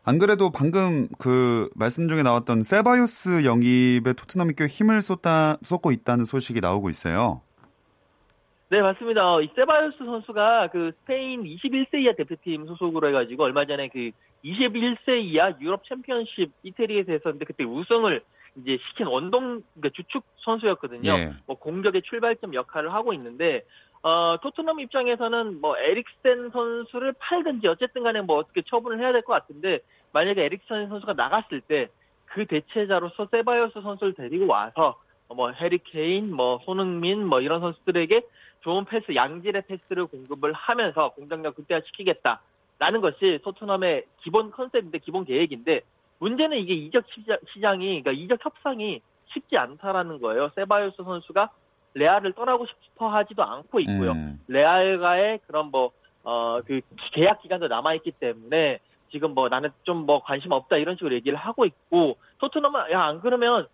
안 0.03 0.19
그래도 0.19 0.51
방금 0.51 1.09
그 1.17 1.69
말씀 1.75 2.07
중에 2.07 2.23
나왔던 2.23 2.63
세바요스 2.63 3.43
영입에 3.43 4.13
토트넘이 4.13 4.53
꽤 4.57 4.65
힘을 4.65 5.01
쏟다, 5.01 5.57
쏟고 5.63 5.91
있다는 5.91 6.25
소식이 6.25 6.61
나오고 6.61 6.89
있어요. 6.89 7.41
네, 8.69 8.81
맞습니다. 8.81 9.39
이 9.41 9.49
세바요스 9.55 9.97
선수가 9.99 10.67
그 10.67 10.91
스페인 10.99 11.43
21세 11.43 12.01
이하 12.01 12.13
대표팀 12.13 12.67
소속으로 12.67 13.07
해가지고 13.07 13.43
얼마 13.43 13.65
전에 13.65 13.87
그 13.87 14.11
21세 14.43 15.21
이하 15.23 15.53
유럽 15.61 15.85
챔피언십 15.85 16.51
이태리에서 16.63 17.13
했었는데 17.13 17.45
그때 17.45 17.63
우승을 17.63 18.21
이제 18.57 18.77
시킨 18.89 19.07
원동 19.07 19.61
그러니까 19.73 19.89
주축 19.93 20.23
선수였거든요. 20.39 21.11
예. 21.11 21.33
뭐 21.45 21.57
공격의 21.57 22.01
출발점 22.01 22.53
역할을 22.53 22.93
하고 22.93 23.13
있는데 23.13 23.63
어, 24.03 24.37
토트넘 24.41 24.79
입장에서는 24.81 25.61
뭐 25.61 25.77
에릭센 25.77 26.49
선수를 26.51 27.13
팔든지 27.19 27.67
어쨌든 27.67 28.03
간에 28.03 28.21
뭐 28.21 28.37
어떻게 28.37 28.61
처분을 28.63 28.99
해야 28.99 29.11
될 29.11 29.21
것 29.21 29.33
같은데 29.33 29.79
만약에 30.11 30.43
에릭센 30.43 30.89
선수가 30.89 31.13
나갔을 31.13 31.61
때 31.61 31.89
그 32.27 32.45
대체자로서 32.45 33.27
세바요스 33.31 33.81
선수를 33.81 34.13
데리고 34.13 34.47
와서 34.47 34.95
뭐 35.29 35.51
해리 35.51 35.79
케인, 35.79 36.31
뭐 36.31 36.59
손흥민, 36.65 37.25
뭐 37.25 37.41
이런 37.41 37.59
선수들에게 37.61 38.21
좋은 38.61 38.85
패스, 38.85 39.13
양질의 39.13 39.63
패스를 39.67 40.07
공급을 40.07 40.53
하면서 40.53 41.09
공격력 41.09 41.55
극대화시키겠다 41.55 42.41
라는 42.79 43.01
것이 43.01 43.39
토트넘의 43.43 44.05
기본 44.21 44.51
컨셉인데 44.51 44.99
기본 44.99 45.25
계획인데 45.25 45.81
문제는 46.19 46.57
이게 46.57 46.73
이적 46.73 47.05
시장, 47.53 47.81
이 47.81 48.01
그러니까 48.01 48.11
이적 48.11 48.43
협상이 48.43 49.01
쉽지 49.27 49.57
않다라는 49.57 50.19
거예요. 50.19 50.49
세바요스 50.55 51.03
선수가 51.03 51.49
레알을 51.93 52.33
떠나고 52.33 52.65
싶어 52.65 53.09
하지도 53.09 53.43
않고 53.43 53.79
있고요. 53.81 54.11
음. 54.11 54.39
레알과의 54.47 55.39
그런 55.47 55.71
뭐, 55.71 55.91
어, 56.23 56.61
그 56.65 56.81
계약 57.11 57.41
기간도 57.41 57.67
남아 57.67 57.95
있기 57.95 58.11
때문에 58.11 58.79
지금 59.11 59.33
뭐 59.33 59.49
나는 59.49 59.69
좀 59.83 60.05
뭐 60.05 60.21
관심 60.21 60.51
없다 60.51 60.77
이런 60.77 60.95
식으로 60.95 61.15
얘기를 61.15 61.37
하고 61.37 61.65
있고 61.65 62.17
토트넘은 62.39 62.91
야, 62.91 63.03
안 63.03 63.21
그러면 63.21 63.67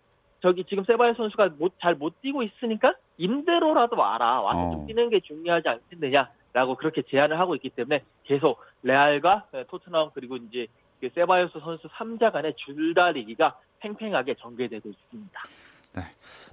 저기 0.44 0.62
지금 0.68 0.84
세바야 0.84 1.14
선수가 1.14 1.52
잘못 1.80 2.20
뛰고 2.20 2.42
있으니까 2.42 2.94
임대로라도 3.16 3.96
와라 3.96 4.42
와서 4.42 4.58
어. 4.58 4.70
좀 4.72 4.86
뛰는 4.86 5.08
게 5.08 5.20
중요하지 5.20 5.70
않겠느냐라고 5.70 6.74
그렇게 6.76 7.00
제안을 7.00 7.40
하고 7.40 7.54
있기 7.54 7.70
때문에 7.70 8.04
계속 8.24 8.60
레알과 8.82 9.46
토트넘 9.70 10.10
그리고 10.12 10.36
이제 10.36 10.66
그 11.00 11.08
세바요스 11.14 11.60
선수 11.60 11.88
3자 11.88 12.30
간의 12.30 12.56
줄다리기가 12.56 13.58
팽팽하게 13.80 14.34
전개되고 14.34 14.86
있습니다. 14.86 15.40
네. 15.94 16.02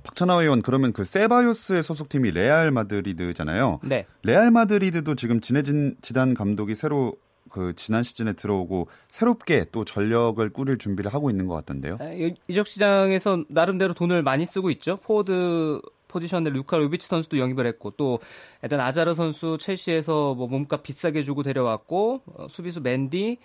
박찬하 0.05 0.35
의원 0.35 0.61
그러면 0.61 0.93
그 0.93 1.03
세바요스의 1.03 1.83
소속팀이 1.83 2.31
레알 2.31 2.71
마드리드잖아요. 2.71 3.81
네. 3.83 4.05
레알 4.23 4.51
마드리드도 4.51 5.15
지금 5.15 5.41
진해진 5.41 5.97
지단 6.01 6.33
감독이 6.33 6.75
새로 6.75 7.17
그 7.51 7.73
지난 7.75 8.03
시즌에 8.03 8.33
들어오고 8.33 8.87
새롭게 9.09 9.65
또 9.71 9.85
전력을 9.85 10.47
꾸릴 10.51 10.77
준비를 10.77 11.13
하고 11.13 11.29
있는 11.29 11.47
것 11.47 11.55
같던데요. 11.55 11.97
아, 11.99 12.11
이적 12.47 12.67
시장에서 12.67 13.43
나름대로 13.47 13.93
돈을 13.93 14.23
많이 14.23 14.45
쓰고 14.45 14.71
있죠. 14.71 14.97
포워드 14.97 15.81
포지션에 16.07 16.49
루카 16.49 16.77
요비치 16.77 17.07
선수도 17.07 17.37
영입을 17.39 17.65
했고 17.65 17.91
또 17.91 18.19
에단 18.63 18.79
아자르 18.79 19.13
선수 19.13 19.57
첼시에서 19.59 20.35
뭐 20.35 20.47
몸값 20.47 20.83
비싸게 20.83 21.23
주고 21.23 21.41
데려왔고 21.43 22.21
어, 22.25 22.47
수비수 22.49 22.81
멘디 22.81 23.37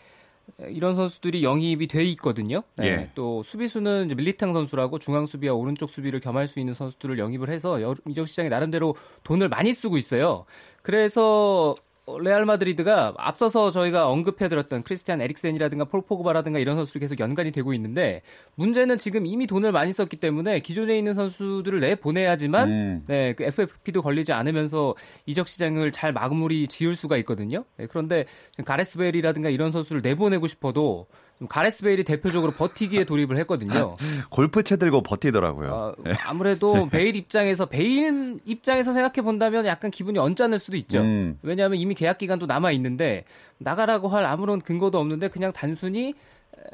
이런 0.69 0.95
선수들이 0.95 1.43
영입이 1.43 1.89
돼 1.89 2.05
있거든요. 2.05 2.63
네. 2.77 2.87
예. 2.87 3.11
또 3.15 3.43
수비수는 3.43 4.13
밀리탕 4.17 4.53
선수라고 4.53 4.99
중앙 4.99 5.27
수비와 5.27 5.55
오른쪽 5.55 5.91
수비를 5.91 6.21
겸할 6.21 6.47
수 6.47 6.61
있는 6.61 6.73
선수들을 6.73 7.19
영입을 7.19 7.51
해서 7.51 7.79
이적 8.09 8.29
시장에 8.29 8.49
나름대로 8.49 8.95
돈을 9.25 9.49
많이 9.49 9.75
쓰고 9.75 9.97
있어요. 9.97 10.45
그래서 10.83 11.75
레알 12.21 12.45
마드리드가 12.45 13.15
앞서서 13.17 13.73
저희가 13.73 14.09
언급해드렸던 14.09 14.85
크리스티안 14.85 15.21
에릭센이라든가 15.21 15.87
폴 15.87 16.03
포그바라든가 16.03 16.61
이런 16.61 16.77
선수들이 16.77 17.01
계속 17.01 17.19
연관이 17.19 17.51
되고 17.51 17.75
있는데 17.75 18.23
문제는 18.55 18.97
지금 18.97 19.27
이미 19.27 19.49
돈을 19.49 19.73
많이 19.73 19.93
썼기 19.93 20.19
때문에 20.19 20.61
기존에 20.61 20.97
있는 20.97 21.15
선수들을 21.15 21.81
내 21.81 21.97
보내야지만 21.97 22.71
음. 22.71 23.05
네, 23.09 23.33
그 23.33 23.43
FFP도 23.43 24.03
걸리지 24.03 24.33
않으면서 24.33 24.95
이적 25.27 25.49
시장을 25.49 25.91
잘 25.91 26.13
마무리 26.13 26.69
지을 26.69 26.95
수가 26.95 27.17
있거든요. 27.19 27.65
네, 27.77 27.87
그런데 27.91 28.27
가레스 28.65 28.99
벨이라든가 28.99 29.51
이런 29.51 29.73
선수를 29.73 30.01
내보내고 30.01 30.47
싶어도 30.47 31.09
가레스 31.49 31.83
베일이 31.83 32.03
대표적으로 32.05 32.53
버티기에 32.53 33.05
돌입을 33.05 33.37
했거든요. 33.39 33.97
골프 34.31 34.63
채 34.63 34.77
들고 34.77 35.03
버티더라고요. 35.03 35.71
어, 35.71 35.95
아무래도 36.25 36.73
네. 36.89 36.89
베일 36.91 37.17
입장에서 37.17 37.67
베일 37.67 38.39
입장에서 38.47 38.93
생각해 38.93 39.23
본다면 39.23 39.67
약간 39.67 39.91
기분이 39.91 40.19
언짢을 40.19 40.59
수도 40.59 40.77
있죠. 40.79 41.01
음. 41.01 41.39
왜냐하면 41.43 41.79
이미 41.79 41.95
계약 41.97 42.19
기간도 42.19 42.47
남아 42.47 42.71
있는데 42.73 43.25
나가라고 43.59 44.07
할 44.09 44.25
아무런 44.25 44.61
근거도 44.61 44.99
없는데 45.00 45.26
그냥 45.29 45.53
단순히 45.53 46.15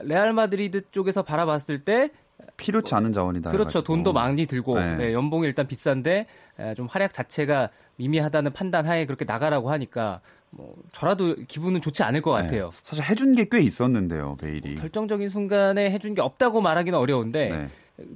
레알 0.01 0.33
마드리드 0.35 0.91
쪽에서 0.91 1.23
바라봤을 1.23 1.85
때 1.85 2.11
필요치 2.57 2.95
않은 2.95 3.13
자원이다. 3.15 3.51
그렇죠. 3.53 3.79
해가지고. 3.79 3.85
돈도 3.85 4.13
많이 4.13 4.45
들고 4.47 4.79
네. 4.79 4.97
네, 4.97 5.13
연봉이 5.15 5.47
일단 5.47 5.67
비싼데 5.67 6.27
좀 6.77 6.87
활약 6.91 7.15
자체가 7.15 7.71
미미하다는 7.97 8.53
판단하에 8.53 9.07
그렇게 9.07 9.25
나가라고 9.25 9.71
하니까 9.71 10.21
뭐 10.51 10.75
저라도 10.93 11.37
기분은 11.49 11.81
좋지 11.81 12.03
않을 12.03 12.21
것 12.21 12.37
네. 12.37 12.43
같아요. 12.45 12.71
네. 12.71 12.79
사실 12.83 13.05
해준 13.05 13.35
게 13.35 13.47
꽤 13.51 13.61
있었는데요, 13.63 14.37
베일이. 14.41 14.73
뭐 14.73 14.81
결정적인 14.83 15.29
순간에 15.31 15.91
해준 15.91 16.15
게 16.15 16.21
없다고 16.21 16.61
말하기는 16.61 16.99
어려운데 16.99 17.49
네. 17.49 17.69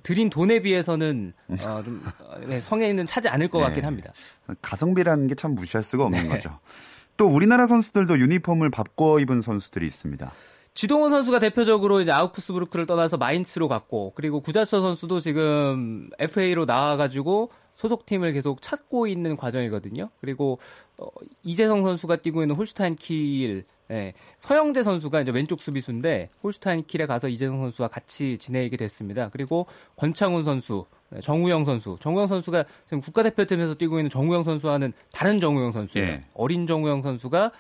드린 0.03 0.29
돈에 0.29 0.61
비해서는 0.61 1.33
어, 1.63 1.83
좀 1.85 2.03
네, 2.47 2.61
성에는 2.61 3.07
차지 3.07 3.29
않을 3.29 3.49
것 3.49 3.59
네. 3.61 3.65
같긴 3.67 3.85
합니다. 3.85 4.13
가성비라는 4.61 5.29
게 5.29 5.35
참 5.35 5.55
무시할 5.55 5.83
수가 5.83 6.05
없는 6.07 6.23
네. 6.25 6.29
거죠. 6.29 6.59
또 7.17 7.27
우리나라 7.27 7.67
선수들도 7.67 8.19
유니폼을 8.19 8.71
바꿔 8.71 9.21
입은 9.21 9.41
선수들이 9.41 9.87
있습니다. 9.87 10.33
지동원 10.75 11.11
선수가 11.11 11.39
대표적으로 11.39 12.03
이제 12.03 12.13
아우크스부르크를 12.13 12.85
떠나서 12.85 13.17
마인츠로 13.17 13.67
갔고 13.67 14.13
그리고 14.15 14.41
구자철 14.41 14.81
선수도 14.81 15.21
지금 15.21 16.11
FA로 16.19 16.67
나와가지고 16.67 17.51
소속팀을 17.77 18.33
계속 18.33 18.61
찾고 18.61 19.07
있는 19.07 19.37
과정이거든요. 19.37 20.11
그리고 20.21 20.59
어, 20.99 21.07
이재성 21.45 21.85
선수가 21.85 22.17
뛰고 22.17 22.43
있는 22.43 22.57
홀슈타인 22.57 22.97
킬, 22.97 23.65
예, 23.91 24.15
서영재 24.39 24.83
선수가 24.83 25.21
이제 25.21 25.31
왼쪽 25.31 25.61
수비수인데 25.61 26.31
홀슈타인 26.43 26.87
킬에 26.87 27.07
가서 27.07 27.29
이재성 27.29 27.61
선수와 27.61 27.89
같이 27.89 28.39
지내게 28.39 28.77
됐습니다. 28.77 29.29
그리고 29.31 29.67
권창훈 29.97 30.43
선수, 30.43 30.87
네, 31.11 31.21
정우영 31.21 31.65
선수, 31.65 31.97
정우영 32.01 32.27
선수가 32.27 32.65
지금 32.87 33.01
국가대표팀에서 33.01 33.75
뛰고 33.75 33.99
있는 33.99 34.11
정우영 34.11 34.43
선수와는 34.43 34.93
다른 35.13 35.39
정우영 35.39 35.73
선수예요. 35.73 36.09
예. 36.09 36.25
어린 36.35 36.67
정우영 36.67 37.03
선수가 37.03 37.53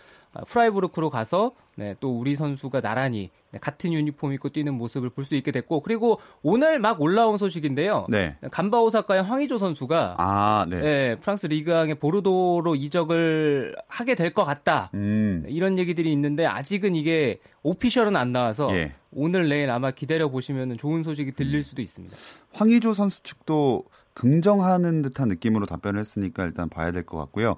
프라이부르크로 0.47 1.11
가서 1.11 1.53
네, 1.77 1.95
또 2.01 2.19
우리 2.19 2.37
선수가 2.37 2.81
나란히 2.81 3.31
네, 3.46 3.46
같은 3.61 3.93
유니폼 3.93 4.33
입고 4.33 4.49
뛰는 4.51 4.75
모습을 4.75 5.11
볼 5.11 5.25
수 5.27 5.35
있게 5.35 5.51
됐고 5.51 5.81
그리고 5.81 6.21
오늘 6.43 6.79
막 6.79 7.01
올라온 7.01 7.37
소식인데요. 7.39 8.05
네. 8.09 8.37
간바 8.51 8.81
오사카의 8.83 9.23
황의조 9.25 9.59
선수가 9.59 10.15
아, 10.19 10.67
네. 10.69 10.81
네, 10.81 11.17
프랑스 11.17 11.47
리그왕의 11.47 11.97
보르도로 11.97 12.75
이적을 12.77 13.75
하게 13.89 14.15
될 14.15 14.33
것 14.35 14.45
같다. 14.45 14.91
음. 14.95 15.43
네, 15.45 15.51
이런 15.53 15.79
얘기들이 15.79 16.13
있는데 16.13 16.47
아직은 16.47 16.95
이게 16.95 17.39
오피셜은 17.63 18.15
안 18.17 18.33
나와서 18.33 18.73
예. 18.75 18.93
오늘 19.11 19.49
내일 19.49 19.71
아마 19.71 19.91
기다려 19.91 20.29
보시면 20.29 20.77
좋은 20.79 21.03
소식이 21.03 21.33
들릴 21.33 21.57
음. 21.57 21.63
수도 21.63 21.83
있습니다. 21.83 22.17
황의조 22.53 22.95
선수 22.95 23.23
측도 23.23 23.85
긍정하는 24.15 25.03
듯한 25.03 25.29
느낌으로 25.29 25.67
답변을 25.67 26.01
했으니까 26.01 26.45
일단 26.45 26.69
봐야 26.69 26.91
될 26.91 27.05
것 27.05 27.17
같고요. 27.19 27.57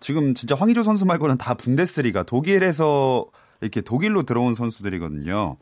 지금 0.00 0.34
진짜 0.34 0.54
황의조 0.54 0.82
선수 0.82 1.04
말고는 1.06 1.38
다 1.38 1.54
분데스리가 1.54 2.24
독일에서 2.24 3.26
이렇게 3.64 3.80
독일로 3.80 4.22
들어온 4.24 4.54
선수들이거든요. 4.54 5.56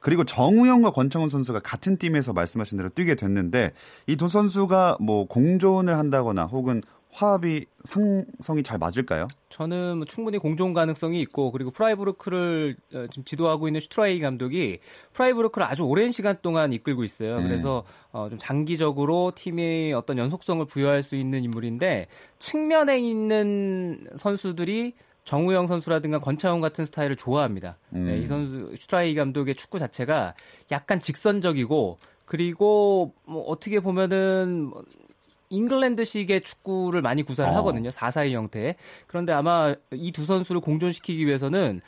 그리고 0.00 0.24
정우영과 0.24 0.90
권창훈 0.90 1.30
선수가 1.30 1.60
같은 1.60 1.96
팀에서 1.96 2.34
말씀하신 2.34 2.76
대로 2.76 2.90
뛰게 2.90 3.14
됐는데 3.14 3.70
이 4.06 4.16
두 4.16 4.28
선수가 4.28 4.98
뭐 5.00 5.24
공존을 5.26 5.96
한다거나 5.96 6.44
혹은 6.44 6.82
화합이 7.10 7.64
상성이 7.84 8.64
잘 8.64 8.76
맞을까요? 8.78 9.28
저는 9.48 9.98
뭐 9.98 10.04
충분히 10.04 10.36
공존 10.36 10.72
가능성이 10.74 11.20
있고 11.20 11.52
그리고 11.52 11.70
프라이부르크를 11.70 12.76
어, 12.92 13.06
지금 13.08 13.24
지도하고 13.24 13.68
있는 13.68 13.80
슈트라이히 13.80 14.18
감독이 14.18 14.80
프라이부르크를 15.12 15.64
아주 15.64 15.84
오랜 15.84 16.10
시간 16.10 16.36
동안 16.42 16.72
이끌고 16.72 17.04
있어요. 17.04 17.36
네. 17.38 17.44
그래서 17.44 17.84
어, 18.10 18.28
좀 18.28 18.38
장기적으로 18.38 19.30
팀의 19.36 19.92
어떤 19.92 20.18
연속성을 20.18 20.66
부여할 20.66 21.04
수 21.04 21.14
있는 21.14 21.44
인물인데 21.44 22.08
측면에 22.40 22.98
있는 22.98 24.08
선수들이 24.16 24.94
정우영 25.24 25.66
선수라든가 25.66 26.18
권창훈 26.20 26.60
같은 26.60 26.84
스타일을 26.86 27.16
좋아합니다. 27.16 27.78
음. 27.94 28.04
네, 28.06 28.18
이 28.18 28.26
선수 28.26 28.74
슈트라이히 28.76 29.14
감독의 29.14 29.54
축구 29.54 29.78
자체가 29.78 30.34
약간 30.70 31.00
직선적이고 31.00 31.98
그리고 32.26 33.12
뭐 33.24 33.42
어떻게 33.44 33.80
보면은 33.80 34.64
뭐 34.70 34.84
잉글랜드식의 35.50 36.40
축구를 36.42 37.00
많이 37.02 37.22
구사를 37.22 37.50
어. 37.52 37.56
하거든요. 37.56 37.90
4-4-2 37.90 38.32
형태. 38.32 38.76
그런데 39.06 39.32
아마 39.32 39.74
이 39.92 40.10
두 40.12 40.24
선수를 40.24 40.60
공존시키기 40.60 41.26
위해서는 41.26 41.80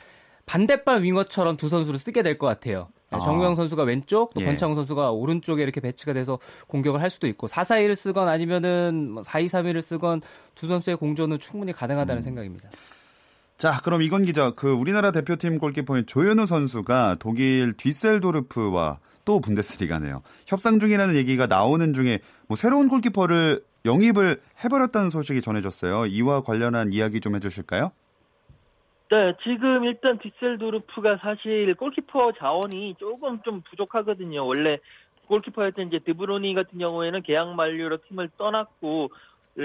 반대발 0.45 1.03
윙어처럼 1.03 1.57
두 1.57 1.67
선수를 1.69 1.99
쓰게 1.99 2.23
될 2.23 2.37
것 2.37 2.47
같아요. 2.47 2.87
아. 3.09 3.19
정우영 3.19 3.55
선수가 3.55 3.83
왼쪽, 3.83 4.33
또 4.33 4.41
예. 4.41 4.45
권창훈 4.45 4.75
선수가 4.75 5.11
오른쪽에 5.11 5.63
이렇게 5.63 5.79
배치가 5.79 6.13
돼서 6.13 6.39
공격을 6.67 7.01
할 7.01 7.09
수도 7.09 7.27
있고 7.27 7.47
4-4-1을 7.47 7.95
쓰건 7.95 8.27
아니면은 8.27 9.15
4-2-3-1을 9.23 9.73
뭐 9.73 9.81
쓰건 9.81 10.21
두 10.55 10.67
선수의 10.67 10.97
공존은 10.97 11.39
충분히 11.39 11.71
가능하다는 11.73 12.21
음. 12.21 12.23
생각입니다. 12.23 12.69
자, 13.57 13.81
그럼 13.83 14.03
이건 14.03 14.23
기자, 14.23 14.51
그 14.51 14.71
우리나라 14.71 15.09
대표팀 15.09 15.57
골키퍼인 15.57 16.05
조현우 16.05 16.45
선수가 16.45 17.15
독일 17.19 17.73
뒤셀도르프와 17.75 18.99
또 19.25 19.41
분데스리가네요. 19.41 20.21
협상 20.45 20.79
중이라는 20.79 21.15
얘기가 21.15 21.47
나오는 21.47 21.91
중에 21.91 22.19
뭐 22.47 22.55
새로운 22.55 22.87
골키퍼를 22.87 23.63
영입을 23.85 24.41
해버렸다는 24.63 25.09
소식이 25.09 25.41
전해졌어요. 25.41 26.05
이와 26.05 26.41
관련한 26.43 26.93
이야기 26.93 27.19
좀 27.19 27.35
해주실까요? 27.35 27.91
네, 29.09 29.33
지금 29.41 29.85
일단 29.85 30.19
디셀도르프가 30.19 31.17
사실 31.23 31.73
골키퍼 31.73 32.33
자원이 32.37 32.95
조금 32.99 33.41
좀 33.41 33.63
부족하거든요. 33.69 34.45
원래 34.45 34.77
골키퍼였던 35.27 35.87
이제 35.87 35.99
드브로니 35.99 36.53
같은 36.53 36.77
경우에는 36.77 37.23
계약 37.23 37.55
만료로 37.55 37.97
팀을 38.07 38.29
떠났고 38.37 39.09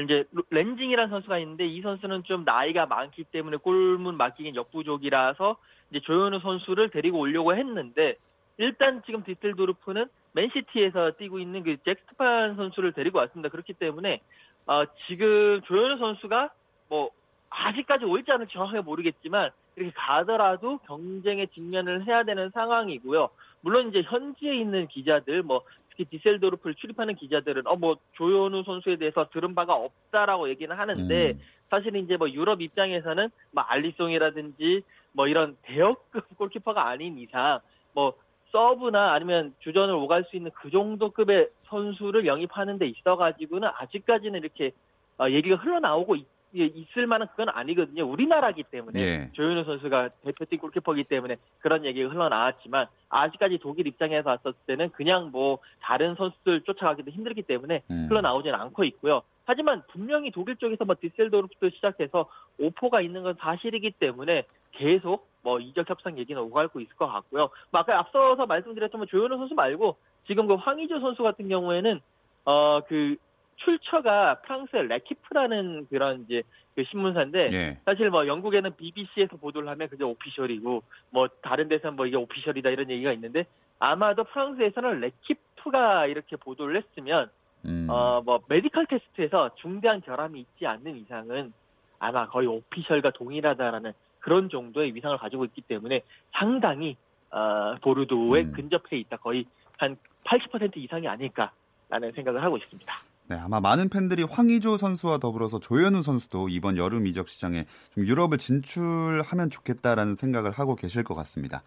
이제 0.01 0.25
렌징이라는 0.51 1.11
선수가 1.11 1.39
있는데 1.39 1.67
이 1.67 1.83
선수는 1.83 2.25
좀 2.25 2.45
나이가 2.45 2.87
많기 2.87 3.25
때문에 3.25 3.59
골문 3.59 4.17
맡기긴 4.17 4.57
역부족이라서 4.57 5.57
이제 5.91 6.01
조현우 6.01 6.41
선수를 6.41 6.89
데리고 6.89 7.19
오려고 7.19 7.55
했는데 7.55 8.17
일단 8.57 9.03
지금 9.05 9.23
디텔도르프는 9.23 10.07
맨시티에서 10.33 11.13
뛰고 11.13 11.39
있는 11.39 11.63
그 11.63 11.77
잭스판 11.85 12.57
선수를 12.57 12.93
데리고 12.93 13.19
왔습니다. 13.19 13.51
그렇기 13.51 13.75
때문에 13.75 14.23
어, 14.67 14.85
지금 15.07 15.61
조현우 15.63 15.99
선수가 15.99 16.51
뭐 16.89 17.11
아직까지 17.51 18.07
올지 18.07 18.33
않을지 18.33 18.55
정확하게 18.55 18.81
모르겠지만 18.81 19.51
이렇게 19.77 19.93
가더라도 19.95 20.79
경쟁에 20.79 21.47
직면을 21.47 22.07
해야 22.07 22.23
되는 22.23 22.51
상황이고요. 22.51 23.29
물론 23.61 23.89
이제 23.89 24.03
현지에 24.03 24.55
있는 24.55 24.87
기자들 24.89 25.43
뭐 25.43 25.63
특히 25.93 26.05
디셀도르프를 26.07 26.75
출입하는 26.75 27.15
기자들은 27.15 27.67
어 27.67 27.77
뭐 27.77 27.97
조현우 28.13 28.63
선수에 28.65 28.97
대해서 28.97 29.29
들은 29.31 29.55
바가 29.55 29.75
없다라고 29.75 30.49
얘기는 30.49 30.75
하는데 30.77 31.31
음. 31.33 31.41
사실 31.69 31.97
이제 31.97 32.17
뭐 32.17 32.31
유럽 32.31 32.63
입장에서는 32.63 33.29
뭐 33.51 33.65
알리송이라든지 33.65 34.83
뭐 35.13 35.27
이런 35.27 35.57
대역급 35.63 36.37
골키퍼가 36.39 36.87
아닌 36.87 37.19
이상 37.19 37.61
뭐 37.93 38.15
서브나 38.53 39.13
아니면 39.13 39.55
주전을 39.61 39.95
오갈 39.95 40.25
수 40.25 40.37
있는 40.37 40.51
그 40.55 40.71
정도 40.71 41.11
급의 41.11 41.49
선수를 41.65 42.27
영입하는 42.27 42.79
데 42.79 42.87
있어 42.87 43.17
가지고는 43.17 43.69
아직까지는 43.75 44.41
이렇게 44.41 44.73
어, 45.19 45.29
얘기가 45.29 45.57
흘러나오고 45.57 46.17
있, 46.17 46.27
있을 46.53 47.07
만한 47.07 47.29
그건 47.29 47.49
아니거든요. 47.49 48.05
우리나라기 48.05 48.65
때문에 48.65 49.01
예. 49.01 49.31
조현우 49.33 49.65
선수가 49.65 50.11
대표팀 50.23 50.59
골키퍼이기 50.59 51.05
때문에 51.05 51.37
그런 51.61 51.85
얘기가 51.85 52.11
흘러나왔지만 52.11 52.87
아직까지 53.09 53.59
독일 53.59 53.87
입장에서 53.87 54.37
봤을 54.37 54.53
때는 54.67 54.91
그냥 54.91 55.31
뭐 55.33 55.59
다른 55.81 56.15
선수들 56.15 56.63
쫓아가기도 56.63 57.11
힘들기 57.11 57.43
때문에 57.43 57.83
음. 57.91 58.07
흘러나오지는 58.09 58.59
않고 58.59 58.85
있고요. 58.85 59.23
하지만 59.45 59.83
분명히 59.91 60.31
독일 60.31 60.57
쪽에서 60.57 60.85
뭐 60.85 60.95
디셀도르프도 61.01 61.71
시작해서 61.71 62.27
오포가 62.59 63.01
있는 63.01 63.23
건 63.23 63.35
사실이기 63.41 63.93
때문에 63.93 64.45
계속 64.73 65.29
뭐 65.43 65.59
이적 65.59 65.89
협상 65.89 66.19
얘기는 66.19 66.41
오가고 66.41 66.81
있을 66.81 66.95
것 66.97 67.07
같고요. 67.07 67.51
뭐 67.71 67.81
아까 67.81 67.99
앞서서 67.99 68.47
말씀드렸던 68.47 68.99
뭐 68.99 69.07
조현우 69.07 69.37
선수 69.39 69.55
말고 69.55 69.97
지금 70.27 70.47
그 70.47 70.55
황의조 70.55 71.01
선수 71.01 71.23
같은 71.23 71.49
경우에는 71.49 72.01
어그 72.45 73.17
출처가 73.65 74.41
프랑스의 74.43 74.89
레키프라는 74.89 75.87
그런 75.89 76.23
이제 76.23 76.43
그 76.75 76.85
신문사인데 76.85 77.51
예. 77.53 77.79
사실 77.85 78.11
뭐 78.11 78.27
영국에는 78.27 78.75
BBC에서 78.77 79.37
보도를 79.37 79.69
하면 79.69 79.89
그게 79.89 80.05
오피셜이고 80.05 80.83
뭐 81.11 81.29
다른 81.43 81.69
데서는 81.69 81.97
뭐 81.97 82.07
이게 82.07 82.17
오피셜이다 82.17 82.71
이런 82.71 82.91
얘기가 82.91 83.13
있는데 83.13 83.47
아마도 83.79 84.25
프랑스에서는 84.25 85.01
레키프가 85.01 86.07
이렇게 86.07 86.37
보도를 86.37 86.77
했으면 86.77 87.31
음. 87.65 87.87
어 87.89 88.07
뭐 88.07 88.43
medical 88.49 88.87
test에서 88.87 89.55
중대한 89.57 90.01
결함이 90.01 90.41
있지 90.41 90.67
않는 90.67 90.97
이상은 90.97 91.53
아마 91.99 92.27
거의 92.27 92.49
official과 92.49 93.11
동일하다라는 93.11 93.93
그런 94.19 94.49
정도의 94.49 94.95
위상을 94.95 95.17
가지고 95.19 95.45
있기 95.45 95.63
때문에 95.63 96.03
상당히 96.33 96.97
어, 97.31 97.77
보르도에 97.81 98.43
음. 98.43 98.53
근접해 98.53 98.97
있다. 98.99 99.17
거의 99.19 99.47
한 99.79 99.97
80% 100.25 100.77
이상이 100.77 101.09
아닐까라는 101.09 102.13
생각을 102.15 102.43
하고 102.43 102.57
있습니다. 102.57 102.95
네, 103.33 103.39
아마 103.39 103.61
많은 103.61 103.89
팬들이 103.89 104.25
황의조 104.25 104.77
선수와 104.77 105.17
더불어서 105.17 105.59
조현우 105.59 106.03
선수도 106.03 106.51
이번 106.51 106.77
여름 106.77 107.07
이적 107.07 107.31
시장에 107.31 107.65
좀 107.95 108.07
유럽을 108.07 108.37
진출하면 108.37 109.49
좋겠다라는 109.49 110.15
생각을 110.15 110.51
하고 110.51 110.77
계실 110.77 111.03
것 111.03 111.15
같습니다. 111.15 111.63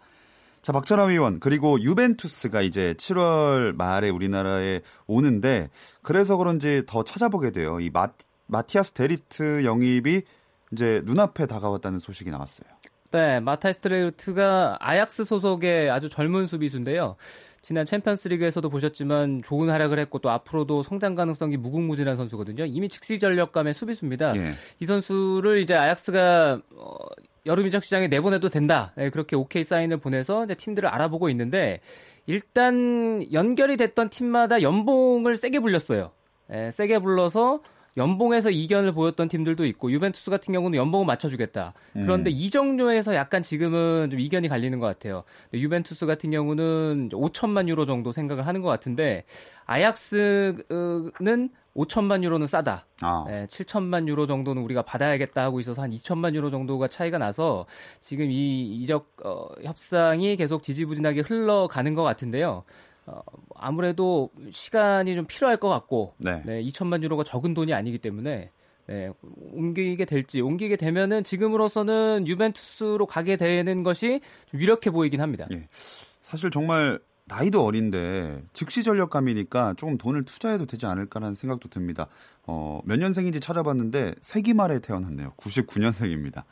자, 0.62 0.70
박찬하 0.70 1.06
위원, 1.06 1.40
그리고 1.40 1.80
유벤투스가 1.80 2.62
이제 2.62 2.94
7월 2.98 3.74
말에 3.74 4.10
우리나라에 4.10 4.82
오는데, 5.08 5.68
그래서 6.02 6.36
그런지 6.36 6.84
더 6.86 7.02
찾아보게 7.02 7.50
돼요. 7.50 7.80
이 7.80 7.90
마, 7.90 8.10
마티아스 8.46 8.92
데리트 8.92 9.64
영입이 9.64 10.22
이제 10.70 11.02
눈앞에 11.04 11.46
다가왔다는 11.46 11.98
소식이 11.98 12.30
나왔어요. 12.30 12.68
네, 13.10 13.40
마타이스 13.40 13.80
데리흐트가 13.80 14.76
아약스 14.78 15.24
소속의 15.24 15.90
아주 15.90 16.08
젊은 16.08 16.46
수비수인데요. 16.46 17.16
지난 17.66 17.84
챔피언스리그에서도 17.84 18.70
보셨지만 18.70 19.42
좋은 19.42 19.68
활약을 19.68 19.98
했고 19.98 20.20
또 20.20 20.30
앞으로도 20.30 20.84
성장 20.84 21.16
가능성이 21.16 21.56
무궁무진한 21.56 22.14
선수거든요. 22.14 22.64
이미 22.64 22.88
즉시 22.88 23.18
전력감의 23.18 23.74
수비수입니다. 23.74 24.36
예. 24.36 24.52
이 24.78 24.86
선수를 24.86 25.58
이제 25.58 25.74
아약스가 25.74 26.60
어, 26.76 26.96
여름 27.44 27.66
이적 27.66 27.82
시장에 27.82 28.06
내보내도 28.06 28.50
된다. 28.50 28.92
네, 28.94 29.10
그렇게 29.10 29.34
오케이 29.34 29.64
사인을 29.64 29.96
보내서 29.96 30.44
이제 30.44 30.54
팀들을 30.54 30.88
알아보고 30.88 31.28
있는데 31.30 31.80
일단 32.26 33.26
연결이 33.32 33.76
됐던 33.76 34.10
팀마다 34.10 34.62
연봉을 34.62 35.36
세게 35.36 35.58
불렸어요. 35.58 36.12
네, 36.46 36.70
세게 36.70 37.00
불러서 37.00 37.62
연봉에서 37.96 38.50
이견을 38.50 38.92
보였던 38.92 39.28
팀들도 39.28 39.64
있고 39.66 39.90
유벤투스 39.90 40.30
같은 40.30 40.52
경우는 40.52 40.78
연봉을 40.78 41.06
맞춰주겠다. 41.06 41.74
그런데 41.92 42.30
음. 42.30 42.36
이정료에서 42.36 43.14
약간 43.14 43.42
지금은 43.42 44.10
좀 44.10 44.20
이견이 44.20 44.48
갈리는 44.48 44.78
것 44.78 44.86
같아요. 44.86 45.24
유벤투스 45.54 46.06
같은 46.06 46.30
경우는 46.30 47.10
5천만 47.12 47.68
유로 47.68 47.86
정도 47.86 48.12
생각을 48.12 48.46
하는 48.46 48.60
것 48.60 48.68
같은데 48.68 49.24
아약스는 49.64 51.50
5천만 51.76 52.24
유로는 52.24 52.46
싸다. 52.46 52.86
아. 53.02 53.24
네, 53.28 53.46
7천만 53.46 54.08
유로 54.08 54.26
정도는 54.26 54.62
우리가 54.62 54.82
받아야겠다 54.82 55.42
하고 55.42 55.60
있어서 55.60 55.82
한 55.82 55.90
2천만 55.90 56.34
유로 56.34 56.50
정도가 56.50 56.88
차이가 56.88 57.18
나서 57.18 57.66
지금 58.00 58.30
이 58.30 58.76
이적 58.80 59.16
어, 59.24 59.48
협상이 59.62 60.36
계속 60.36 60.62
지지부진하게 60.62 61.20
흘러가는 61.20 61.94
것 61.94 62.02
같은데요. 62.02 62.64
어, 63.06 63.20
아무래도 63.54 64.30
시간이 64.50 65.14
좀 65.14 65.26
필요할 65.26 65.56
것 65.58 65.68
같고 65.68 66.14
네. 66.18 66.42
네, 66.44 66.62
2천만 66.64 67.02
유로가 67.02 67.24
적은 67.24 67.54
돈이 67.54 67.72
아니기 67.72 67.98
때문에 67.98 68.50
네, 68.88 69.10
옮기게 69.52 70.04
될지 70.04 70.40
옮기게 70.40 70.76
되면은 70.76 71.24
지금으로서는 71.24 72.26
유벤투스로 72.26 73.06
가게 73.06 73.36
되는 73.36 73.82
것이 73.82 74.20
좀 74.50 74.60
유력해 74.60 74.90
보이긴 74.90 75.20
합니다. 75.20 75.46
예. 75.52 75.68
사실 76.20 76.50
정말 76.50 77.00
나이도 77.26 77.64
어린데 77.64 78.42
즉시 78.52 78.84
전력감이니까 78.84 79.74
조금 79.76 79.98
돈을 79.98 80.24
투자해도 80.24 80.66
되지 80.66 80.86
않을까라는 80.86 81.34
생각도 81.34 81.68
듭니다. 81.68 82.06
어, 82.44 82.80
몇 82.84 82.98
년생인지 82.98 83.40
찾아봤는데 83.40 84.14
세기 84.20 84.54
말에 84.54 84.78
태어났네요. 84.78 85.32
99년생입니다. 85.36 86.44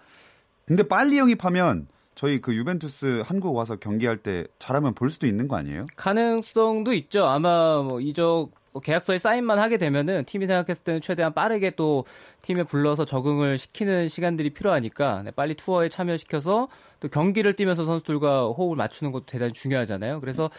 근데 0.66 0.82
빨리 0.82 1.18
영입하면 1.18 1.86
저희 2.14 2.40
그 2.40 2.54
유벤투스 2.54 3.22
한국 3.24 3.54
와서 3.54 3.76
경기할 3.76 4.18
때 4.18 4.44
잘하면 4.58 4.94
볼 4.94 5.10
수도 5.10 5.26
있는 5.26 5.48
거 5.48 5.56
아니에요? 5.56 5.86
가능성도 5.96 6.92
있죠. 6.94 7.24
아마 7.24 7.82
뭐 7.82 8.00
이적 8.00 8.50
계약서에 8.82 9.18
사인만 9.18 9.58
하게 9.60 9.76
되면은 9.76 10.24
팀이 10.24 10.46
생각했을 10.46 10.82
때는 10.82 11.00
최대한 11.00 11.32
빠르게 11.32 11.70
또 11.70 12.04
팀에 12.42 12.64
불러서 12.64 13.04
적응을 13.04 13.56
시키는 13.56 14.08
시간들이 14.08 14.50
필요하니까 14.50 15.22
네, 15.22 15.30
빨리 15.30 15.54
투어에 15.54 15.88
참여시켜서 15.88 16.68
또 16.98 17.08
경기를 17.08 17.52
뛰면서 17.52 17.84
선수들과 17.84 18.46
호흡을 18.48 18.76
맞추는 18.76 19.12
것도 19.12 19.26
대단히 19.26 19.52
중요하잖아요. 19.52 20.20
그래서 20.20 20.50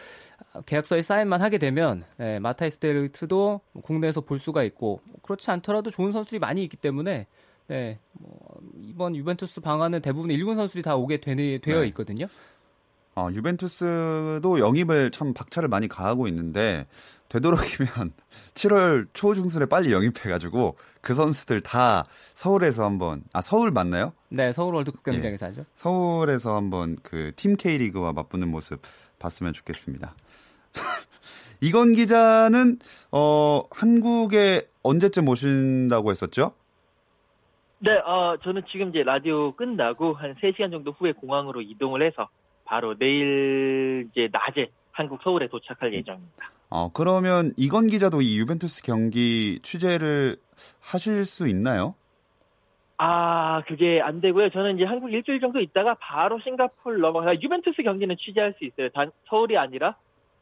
계약서에 0.64 1.02
사인만 1.02 1.42
하게 1.42 1.58
되면 1.58 2.04
네, 2.16 2.38
마타이스테르트도 2.38 3.60
국내에서 3.82 4.22
볼 4.22 4.38
수가 4.38 4.62
있고 4.62 5.00
그렇지 5.22 5.50
않더라도 5.50 5.90
좋은 5.90 6.12
선수들이 6.12 6.38
많이 6.38 6.62
있기 6.64 6.78
때문에 6.78 7.26
네, 7.68 7.98
뭐 8.12 8.38
이번 8.80 9.16
유벤투스 9.16 9.60
방안은 9.60 10.00
대부분 10.00 10.30
일군 10.30 10.56
선수들이 10.56 10.82
다 10.82 10.94
오게 10.96 11.18
되는, 11.20 11.58
되어 11.60 11.80
네. 11.80 11.86
있거든요. 11.88 12.26
어, 13.16 13.28
유벤투스도 13.32 14.58
영입을 14.58 15.10
참 15.10 15.32
박차를 15.32 15.68
많이 15.68 15.88
가하고 15.88 16.28
있는데 16.28 16.86
되도록이면 17.28 18.12
7월 18.54 19.08
초 19.14 19.34
중순에 19.34 19.66
빨리 19.66 19.90
영입해가지고 19.90 20.76
그 21.00 21.14
선수들 21.14 21.62
다 21.62 22.04
서울에서 22.34 22.84
한번 22.84 23.24
아 23.32 23.40
서울 23.40 23.70
맞나요? 23.70 24.12
네, 24.28 24.52
서울 24.52 24.74
월드컵 24.74 25.02
경기장에서 25.02 25.46
예, 25.46 25.48
하죠. 25.50 25.64
서울에서 25.76 26.54
한번 26.54 26.96
그 27.02 27.32
팀 27.36 27.56
K리그와 27.56 28.12
맞붙는 28.12 28.48
모습 28.48 28.80
봤으면 29.18 29.54
좋겠습니다. 29.54 30.14
이건 31.62 31.94
기자는 31.94 32.78
어 33.12 33.62
한국에 33.70 34.68
언제쯤 34.82 35.26
오신다고 35.26 36.10
했었죠? 36.10 36.52
네, 37.78 37.92
어, 37.98 38.36
저는 38.42 38.62
지금 38.70 38.88
이제 38.88 39.02
라디오 39.02 39.52
끝나고 39.52 40.14
한 40.14 40.34
3시간 40.36 40.70
정도 40.70 40.92
후에 40.92 41.12
공항으로 41.12 41.60
이동을 41.60 42.02
해서 42.02 42.28
바로 42.64 42.96
내일 42.98 44.08
이제 44.10 44.28
낮에 44.32 44.70
한국 44.92 45.22
서울에 45.22 45.46
도착할 45.46 45.92
예정입니다. 45.92 46.50
어, 46.70 46.90
그러면 46.92 47.52
이건 47.56 47.86
기자도 47.86 48.22
이 48.22 48.38
유벤투스 48.38 48.82
경기 48.82 49.60
취재를 49.62 50.36
하실 50.80 51.24
수 51.24 51.48
있나요? 51.48 51.94
아, 52.98 53.62
그게 53.66 54.00
안 54.00 54.22
되고요. 54.22 54.48
저는 54.50 54.76
이제 54.76 54.84
한국 54.84 55.12
일주일 55.12 55.38
정도 55.40 55.60
있다가 55.60 55.96
바로 56.00 56.40
싱가포르 56.40 56.98
넘어가 56.98 57.38
유벤투스 57.38 57.82
경기는 57.82 58.16
취재할 58.18 58.54
수 58.58 58.64
있어요. 58.64 58.88
단 58.88 59.12
서울이 59.28 59.58
아니라 59.58 59.96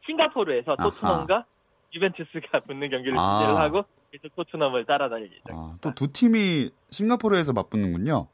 싱가포르에서 0.06 0.76
토트넘과 0.76 1.46
유벤투스가 1.94 2.60
붙는 2.66 2.90
경기를 2.90 3.16
아. 3.18 3.38
취재를 3.38 3.56
하고 3.60 3.84
계속 4.10 4.34
토트넘을 4.34 4.84
따라다닐 4.84 5.26
예정입니다. 5.26 5.52
아, 5.52 5.76
또 5.80 5.99
두 5.99 6.12
팀이 6.12 6.70
싱가포르에서 6.90 7.52
맞붙는군요. 7.52 8.28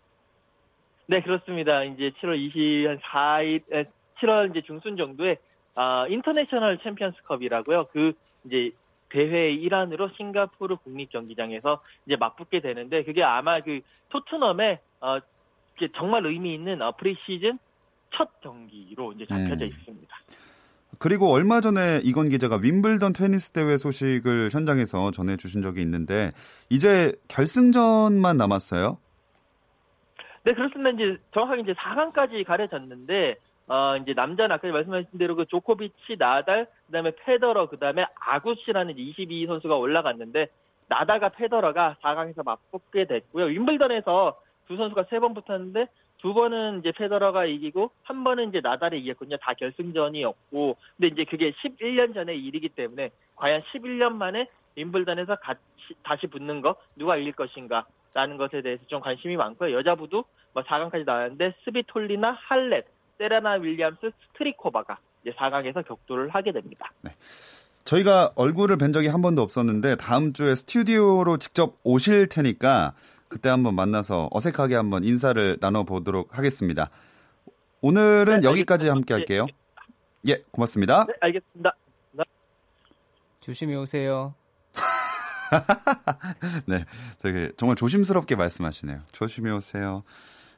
네, 1.07 1.23
그렇습니다. 1.23 1.83
이제 1.85 2.13
7월 2.21 2.39
24일, 2.39 3.87
7월 4.21 4.51
이제 4.51 4.63
중순 4.63 4.97
정도에 4.97 5.39
아, 5.75 6.07
인터내셔널 6.09 6.79
챔피언스컵이라고요. 6.83 7.87
그 7.93 8.13
이제 8.45 8.73
대회 9.09 9.51
일환으로 9.51 10.11
싱가포르 10.17 10.77
국립 10.77 11.11
경기장에서 11.11 11.83
이제 12.07 12.17
맞붙게 12.17 12.61
되는데 12.61 13.03
그게 13.03 13.23
아마 13.23 13.61
그 13.61 13.81
토트넘의 14.11 14.79
어, 15.01 15.19
정말 15.95 16.27
의미 16.27 16.55
있는 16.55 16.83
어, 16.83 16.93
프리시즌 16.93 17.59
첫 18.15 18.41
경기로 18.41 19.13
이제 19.13 19.27
잡혀져 19.27 19.65
음. 19.65 19.71
있습니다. 19.71 20.17
그리고 21.01 21.33
얼마 21.33 21.63
전에 21.63 22.01
이건 22.05 22.29
기자가 22.29 22.59
윈블던 22.63 23.15
테니스 23.15 23.53
대회 23.53 23.79
소식을 23.79 24.51
현장에서 24.53 25.11
전해 25.13 25.39
주신 25.39 25.63
적이 25.63 25.81
있는데 25.81 26.31
이제 26.69 27.13
결승전만 27.29 28.37
남았어요. 28.37 28.99
네 30.45 30.53
그렇습니다. 30.53 30.91
이제 30.91 31.19
정확하게 31.33 31.63
이제 31.63 31.73
4강까지 31.73 32.45
가려졌는데 32.47 33.37
어, 33.69 33.97
이제 33.97 34.13
남자는 34.13 34.53
아까 34.53 34.69
말씀하신 34.69 35.19
대로 35.19 35.37
그 35.37 35.47
조코비치, 35.47 36.17
나달, 36.19 36.67
그 36.87 36.93
다음에 36.93 37.13
페더러, 37.25 37.69
그 37.69 37.79
다음에 37.79 38.05
아구시라는 38.17 38.99
22 38.99 39.47
선수가 39.47 39.77
올라갔는데, 39.77 40.49
나달과 40.89 41.29
페더러가 41.29 41.97
4강에서 42.03 42.45
맞붙게 42.45 43.05
됐고요. 43.05 43.45
윈블던에서 43.45 44.41
두 44.71 44.77
선수가 44.77 45.07
세 45.11 45.19
번 45.19 45.35
붙었는데, 45.35 45.89
두 46.19 46.33
번은 46.33 46.79
이제 46.79 46.93
페더러가 46.93 47.45
이기고, 47.45 47.91
한 48.05 48.23
번은 48.23 48.51
이제 48.51 48.61
나달이 48.63 49.01
이겼거든요. 49.01 49.37
다 49.39 49.53
결승전이었고, 49.55 50.77
근데 50.97 51.09
이제 51.09 51.25
그게 51.25 51.51
11년 51.51 52.15
전의 52.15 52.41
일이기 52.41 52.69
때문에, 52.69 53.11
과연 53.35 53.63
11년 53.73 54.13
만에 54.13 54.49
윈블던에서 54.77 55.37
같이, 55.37 55.61
다시 56.05 56.29
붙는 56.29 56.61
거, 56.61 56.77
누가 56.95 57.17
이길 57.17 57.33
것인가, 57.33 57.85
라는 58.15 58.37
것에 58.37 58.63
대해서 58.63 58.83
좀 58.87 59.01
관심이 59.01 59.37
많고요. 59.37 59.77
여자부도 59.77 60.25
뭐 60.53 60.63
4강까지 60.63 61.05
나왔는데, 61.05 61.55
스비톨리나 61.65 62.31
할렛, 62.31 62.87
세레나 63.19 63.55
윌리엄스 63.55 64.13
스트리코바가 64.29 64.99
이제 65.23 65.35
4강에서 65.37 65.85
격돌을 65.87 66.29
하게 66.29 66.53
됩니다. 66.53 66.93
네. 67.03 67.11
저희가 67.85 68.33
얼굴을 68.37 68.77
뵌 68.79 68.93
적이 68.93 69.09
한 69.09 69.21
번도 69.21 69.43
없었는데 69.43 69.97
다음 69.97 70.33
주에 70.33 70.55
스튜디오로 70.55 71.39
직접 71.39 71.77
오실 71.83 72.29
테니까 72.29 72.95
그때 73.31 73.49
한번 73.49 73.77
만나서 73.77 74.29
어색하게 74.33 74.75
한번 74.75 75.05
인사를 75.05 75.57
나눠보도록 75.61 76.37
하겠습니다. 76.37 76.91
오늘은 77.81 78.41
네, 78.41 78.47
여기까지 78.47 78.89
함께 78.89 79.15
할게요. 79.15 79.47
예, 80.29 80.43
고맙습니다. 80.51 81.07
네, 81.07 81.15
알겠습니다. 81.21 81.77
네. 82.13 82.25
조심히 83.41 83.77
오세요. 83.77 84.35
네, 86.67 86.85
되게 87.21 87.53
정말 87.57 87.77
조심스럽게 87.77 88.35
말씀하시네요. 88.35 89.01
조심히 89.13 89.51
오세요. 89.53 90.03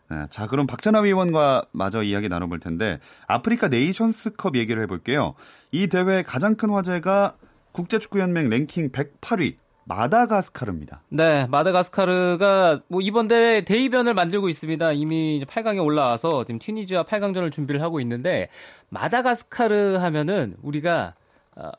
네, 0.09 0.27
자, 0.31 0.47
그럼 0.47 0.67
박찬하 0.67 1.01
위원과 1.01 1.67
마저 1.73 2.03
이야기 2.03 2.31
나눠볼 2.31 2.59
텐데 2.59 2.99
아프리카 3.27 3.69
네이션스컵 3.69 4.57
얘기를 4.57 4.83
해볼게요. 4.83 5.35
이 5.73 5.89
대회 5.89 6.23
가장 6.23 6.57
큰 6.57 6.71
화제가 6.71 7.37
국제축구연맹 7.73 8.49
랭킹 8.49 8.93
108위 8.93 9.62
마다가스카르입니다. 9.85 11.03
네, 11.09 11.47
마다가스카르가 11.47 12.83
뭐 12.89 13.01
이번 13.01 13.29
대회 13.29 13.63
대이변을 13.63 14.15
만들고 14.15 14.49
있습니다. 14.49 14.93
이미 14.93 15.45
8강에 15.49 15.85
올라와서 15.85 16.45
지금 16.45 16.59
튀니지와 16.59 17.05
8강전을 17.05 17.51
준비를 17.53 17.83
하고 17.83 18.01
있는데 18.01 18.49
마다가스카르 18.91 19.97
하면은 19.97 20.55
우리가 20.63 21.15
어, 21.57 21.71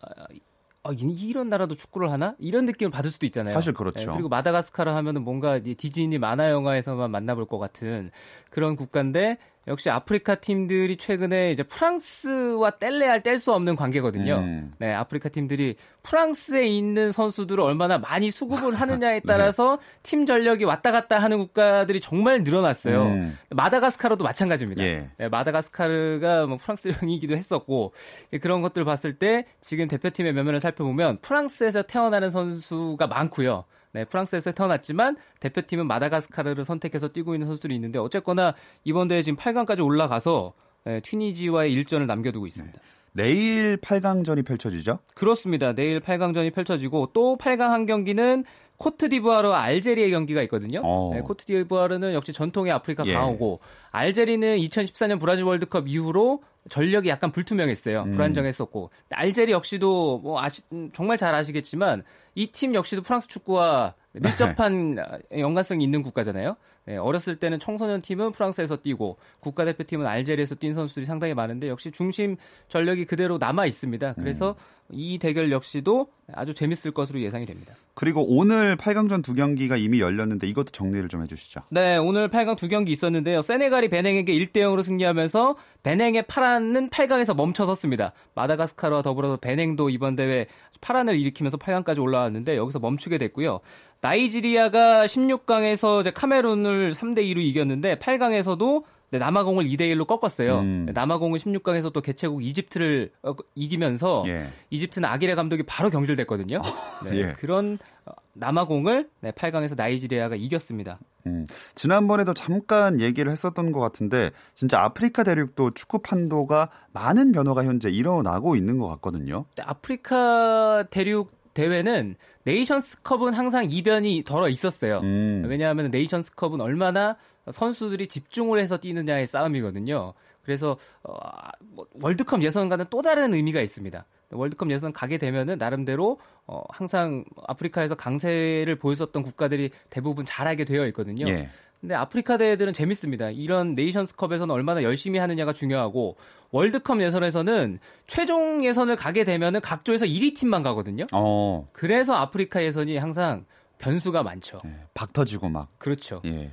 아, 0.86 0.92
이런 0.98 1.50
나라도 1.50 1.76
축구를 1.76 2.12
하나? 2.12 2.36
이런 2.40 2.66
느낌을 2.66 2.92
받을 2.92 3.10
수도 3.10 3.26
있잖아요. 3.26 3.54
사실 3.54 3.74
그렇죠. 3.74 4.00
네, 4.00 4.06
그리고 4.12 4.28
마다가스카르 4.28 4.92
하면은 4.92 5.24
뭔가 5.24 5.60
디즈니 5.60 6.18
만화 6.18 6.52
영화에서만 6.52 7.10
만나볼 7.10 7.46
것 7.46 7.58
같은 7.58 8.12
그런 8.52 8.76
국가인데 8.76 9.38
역시 9.68 9.90
아프리카 9.90 10.36
팀들이 10.36 10.98
최근에 10.98 11.52
이제 11.52 11.64
프랑스와 11.64 12.72
뗄래야 12.72 13.12
할뗄수 13.12 13.54
없는 13.54 13.78
관계거든요. 13.78 14.36
음. 14.36 14.74
네, 14.78 14.94
아프리카 14.94 15.30
팀들이 15.30 15.76
프랑스에 16.04 16.66
있는 16.68 17.14
선수들을 17.14 17.64
얼마나 17.64 17.98
많이 17.98 18.30
수급을 18.30 18.76
하느냐에 18.76 19.22
네. 19.22 19.26
따라서 19.26 19.78
네. 19.78 20.00
팀 20.04 20.26
전력이 20.26 20.66
왔다 20.66 20.92
갔다 20.92 21.18
하는 21.20 21.38
국가들이 21.38 22.02
정말 22.02 22.44
늘어났어요. 22.44 23.04
음. 23.04 23.38
마다가스카르도 23.52 24.24
마찬가지입니다. 24.24 24.84
예. 24.84 25.10
네, 25.18 25.30
마다가스카르가 25.30 26.46
뭐 26.48 26.58
프랑스령이기도 26.58 27.38
했었고 27.38 27.94
그런 28.42 28.62
것들을 28.62 28.84
봤을 28.84 29.18
때 29.18 29.46
지금 29.62 29.88
대표팀의 29.88 30.34
면면을 30.34 30.60
살펴보면 30.60 31.20
프랑스에서 31.22 31.84
태어나는 31.84 32.32
선수가 32.32 33.08
많고요. 33.08 33.64
네, 33.94 34.06
프랑스에서 34.06 34.52
태어났지만 34.52 35.18
대표팀은 35.40 35.88
마다가스카르를 35.88 36.66
선택해서 36.66 37.10
뛰고 37.10 37.36
있는 37.36 37.48
선수들이 37.48 37.74
있는데 37.76 38.00
어쨌거나 38.00 38.56
이번 38.84 39.08
대회 39.08 39.22
지금 39.22 39.38
8강까지 39.38 39.86
올라가서 39.86 40.54
네, 40.86 41.00
튀니지와의 41.00 41.72
일전을 41.72 42.08
남겨두고 42.08 42.48
있습니다. 42.48 42.78
네. 42.78 42.84
내일 43.14 43.78
8강전이 43.78 44.46
펼쳐지죠? 44.46 45.00
그렇습니다. 45.16 45.74
내일 45.74 46.00
8강전이 46.00 46.54
펼쳐지고 46.54 47.10
또 47.14 47.38
8강 47.38 47.68
한 47.68 47.86
경기는 47.86 48.44
코트디부아르와 48.78 49.62
알제리의 49.62 50.10
경기가 50.12 50.42
있거든요. 50.44 50.82
어. 50.84 51.12
네, 51.14 51.22
코트디부아르는 51.22 52.14
역시 52.14 52.34
전통의 52.34 52.72
아프리카 52.72 53.04
예. 53.06 53.14
강호고 53.14 53.60
알제리는 53.92 54.58
2014년 54.58 55.20
브라질 55.20 55.44
월드컵 55.46 55.88
이후로 55.88 56.42
전력이 56.70 57.08
약간 57.10 57.32
불투명했어요. 57.32 58.04
음. 58.04 58.14
불안정했었고 58.14 58.90
알제리 59.12 59.52
역시도 59.52 60.20
뭐 60.20 60.42
아시, 60.42 60.62
정말 60.94 61.18
잘 61.18 61.36
아시겠지만 61.36 62.04
이 62.36 62.48
팀 62.52 62.74
역시도 62.74 63.04
프랑스 63.04 63.28
축구와 63.28 63.94
밀접한 64.14 64.96
네. 64.96 65.04
연관성이 65.40 65.84
있는 65.84 66.02
국가잖아요. 66.04 66.56
네, 66.86 66.98
어렸을 66.98 67.38
때는 67.38 67.60
청소년 67.60 68.02
팀은 68.02 68.32
프랑스에서 68.34 68.78
뛰고 68.78 69.18
국가대표팀은 69.40 70.06
알제리에서 70.06 70.56
뛴 70.56 70.74
선수들이 70.74 71.06
상당히 71.06 71.34
많은데 71.34 71.70
역시 71.70 71.92
중심 71.92 72.36
전력이 72.68 73.06
그대로 73.06 73.38
남아 73.38 73.66
있습니다. 73.66 74.14
그래서 74.16 74.52
음. 74.52 74.83
이 74.92 75.18
대결 75.18 75.52
역시도 75.52 76.08
아주 76.34 76.54
재밌을 76.54 76.92
것으로 76.92 77.22
예상이 77.22 77.46
됩니다. 77.46 77.74
그리고 77.94 78.26
오늘 78.28 78.76
8강전 78.76 79.24
두 79.24 79.34
경기가 79.34 79.78
이미 79.78 80.00
열렸는데 80.00 80.48
이것도 80.48 80.72
정리를 80.72 81.08
좀 81.10 81.22
해주시죠. 81.24 81.62
네, 81.70 81.98
오늘 81.98 82.30
8강 82.30 82.58
두 82.58 82.68
경기 82.68 82.92
있었는데요. 82.92 83.42
세네갈이 83.42 83.90
베냉에게 83.90 84.34
1대 84.34 84.58
0으로 84.58 84.84
승리하면서 84.84 85.56
베냉의 85.84 86.24
파란은 86.28 86.90
8강에서 86.90 87.36
멈춰섰습니다. 87.36 88.14
마다가스카르와 88.36 89.02
더불어서 89.02 89.38
베냉도 89.38 89.90
이번 89.90 90.16
대회 90.16 90.48
파란을 90.82 91.16
일으키면서 91.18 91.58
8강까지 91.58 92.02
올라왔는데 92.02 92.58
여기서 92.58 92.80
멈추게 92.80 93.18
됐고요. 93.18 93.60
나이지리아가 94.02 95.06
16강에서 95.06 96.02
이제 96.02 96.12
카메룬을 96.12 96.94
3대 96.94 97.20
2로 97.20 97.38
이겼는데 97.38 97.96
8강에서도 97.96 98.84
남아공을 99.18 99.66
2대 99.66 99.82
1로 99.94 100.08
꺾었어요. 100.08 100.60
음. 100.60 100.88
남아공은 100.94 101.40
16강에서 101.40 101.92
또 101.94 102.02
개최국 102.02 102.44
이집트를 102.44 103.12
어, 103.24 103.36
이기면서 103.56 104.24
예. 104.28 104.50
이집트는 104.70 105.08
아기레 105.08 105.36
감독이 105.36 105.64
바로 105.64 105.90
경질됐거든요. 105.90 106.58
어, 106.58 107.10
네, 107.10 107.18
예. 107.18 107.34
그런 107.38 107.78
어, 108.06 108.12
남아공을 108.34 109.10
네, 109.22 109.32
8강에서 109.32 109.76
나이지리아가 109.76 110.36
이겼습니다. 110.36 111.00
음, 111.26 111.48
지난번에도 111.76 112.34
잠깐 112.34 113.00
얘기를 113.00 113.32
했었던 113.32 113.72
것 113.72 113.80
같은데 113.80 114.32
진짜 114.56 114.82
아프리카 114.82 115.24
대륙도 115.24 115.72
축구 115.72 116.00
판도가 116.00 116.70
많은 116.92 117.32
변화가 117.32 117.64
현재 117.64 117.90
일어나고 117.90 118.56
있는 118.56 118.78
것 118.78 118.88
같거든요. 118.88 119.46
아프리카 119.62 120.84
대륙 120.90 121.32
대회는 121.54 122.16
네이션스컵은 122.44 123.34
항상 123.34 123.68
이변이 123.70 124.24
덜어 124.26 124.50
있었어요. 124.50 125.00
음. 125.04 125.46
왜냐하면 125.48 125.92
네이션스컵은 125.92 126.62
얼마나 126.62 127.16
선수들이 127.52 128.08
집중을 128.08 128.60
해서 128.60 128.78
뛰느냐의 128.78 129.28
싸움이거든요. 129.28 130.14
그래서 130.44 130.78
어, 131.04 131.16
뭐 131.62 131.88
월드컵 132.02 132.42
예선과는 132.42 132.86
또 132.90 133.02
다른 133.02 133.34
의미가 133.34 133.62
있습니다. 133.62 134.06
월드컵 134.32 134.72
예선 134.72 134.92
가게 134.92 135.18
되면은 135.18 135.58
나름대로 135.58 136.20
어, 136.46 136.62
항상 136.70 137.24
아프리카에서 137.48 137.96
강세를 137.96 138.76
보였었던 138.78 139.24
국가들이 139.24 139.72
대부분 139.90 140.26
잘하게 140.26 140.66
되어 140.66 140.86
있거든요. 140.88 141.26
예. 141.28 141.50
근데 141.80 141.96
아프리카 141.96 142.38
대회들은 142.38 142.72
재밌습니다. 142.72 143.30
이런 143.32 143.76
네이션스컵에서는 143.76 144.56
얼마나 144.56 144.84
열심히 144.84 145.20
하느냐가 145.20 145.52
중요하고 145.52 146.16
월드컵 146.52 147.02
예선에서는 147.02 147.80
최종 148.08 148.64
예선을 148.64 148.96
가게 148.96 149.26
되면은 149.26 149.60
각 149.60 149.84
조에서 149.84 150.06
1위 150.06 150.34
팀만 150.34 150.64
가거든요. 150.64 151.08
어. 151.12 151.66
그래서 151.74 152.14
아프리카 152.16 152.64
예선이 152.64 152.96
항상 152.96 153.46
변수가 153.80 154.24
많죠. 154.24 154.62
네, 154.64 154.74
박 154.94 155.12
터지고 155.12 155.50
막. 155.50 155.68
그렇죠. 155.78 156.22
예. 156.24 156.52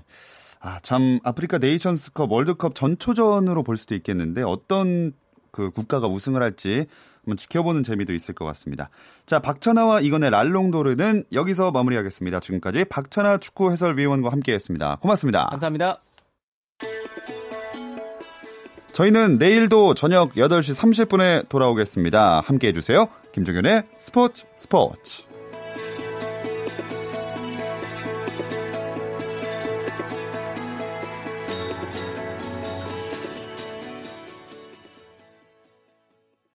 아, 0.61 0.79
참 0.83 1.19
아프리카 1.25 1.59
네이션스컵 1.59 2.31
월드컵 2.31 2.75
전초전으로 2.75 3.63
볼 3.63 3.77
수도 3.77 3.95
있겠는데 3.95 4.43
어떤 4.43 5.13
그 5.51 5.71
국가가 5.71 6.07
우승을 6.07 6.43
할지 6.43 6.87
한번 7.25 7.37
지켜보는 7.37 7.83
재미도 7.83 8.13
있을 8.13 8.35
것 8.35 8.45
같습니다. 8.47 8.91
자, 9.27 9.41
박찬아와 9.41 10.01
이건의 10.01 10.31
랄롱도르는 10.31 11.25
여기서 11.33 11.71
마무리하겠습니다. 11.71 12.41
지금까지 12.41 12.85
박찬아 12.85 13.39
축구 13.39 13.71
해설위원과 13.73 14.31
함께했습니다. 14.31 14.97
고맙습니다. 14.97 15.47
감사합니다. 15.47 15.99
저희는 18.93 19.39
내일도 19.39 19.95
저녁 19.95 20.35
8시 20.35 20.75
30분에 20.75 21.49
돌아오겠습니다. 21.49 22.41
함께 22.41 22.69
해 22.69 22.73
주세요. 22.73 23.09
김종현의 23.33 23.85
스포츠 23.99 24.45
스포츠. 24.57 25.30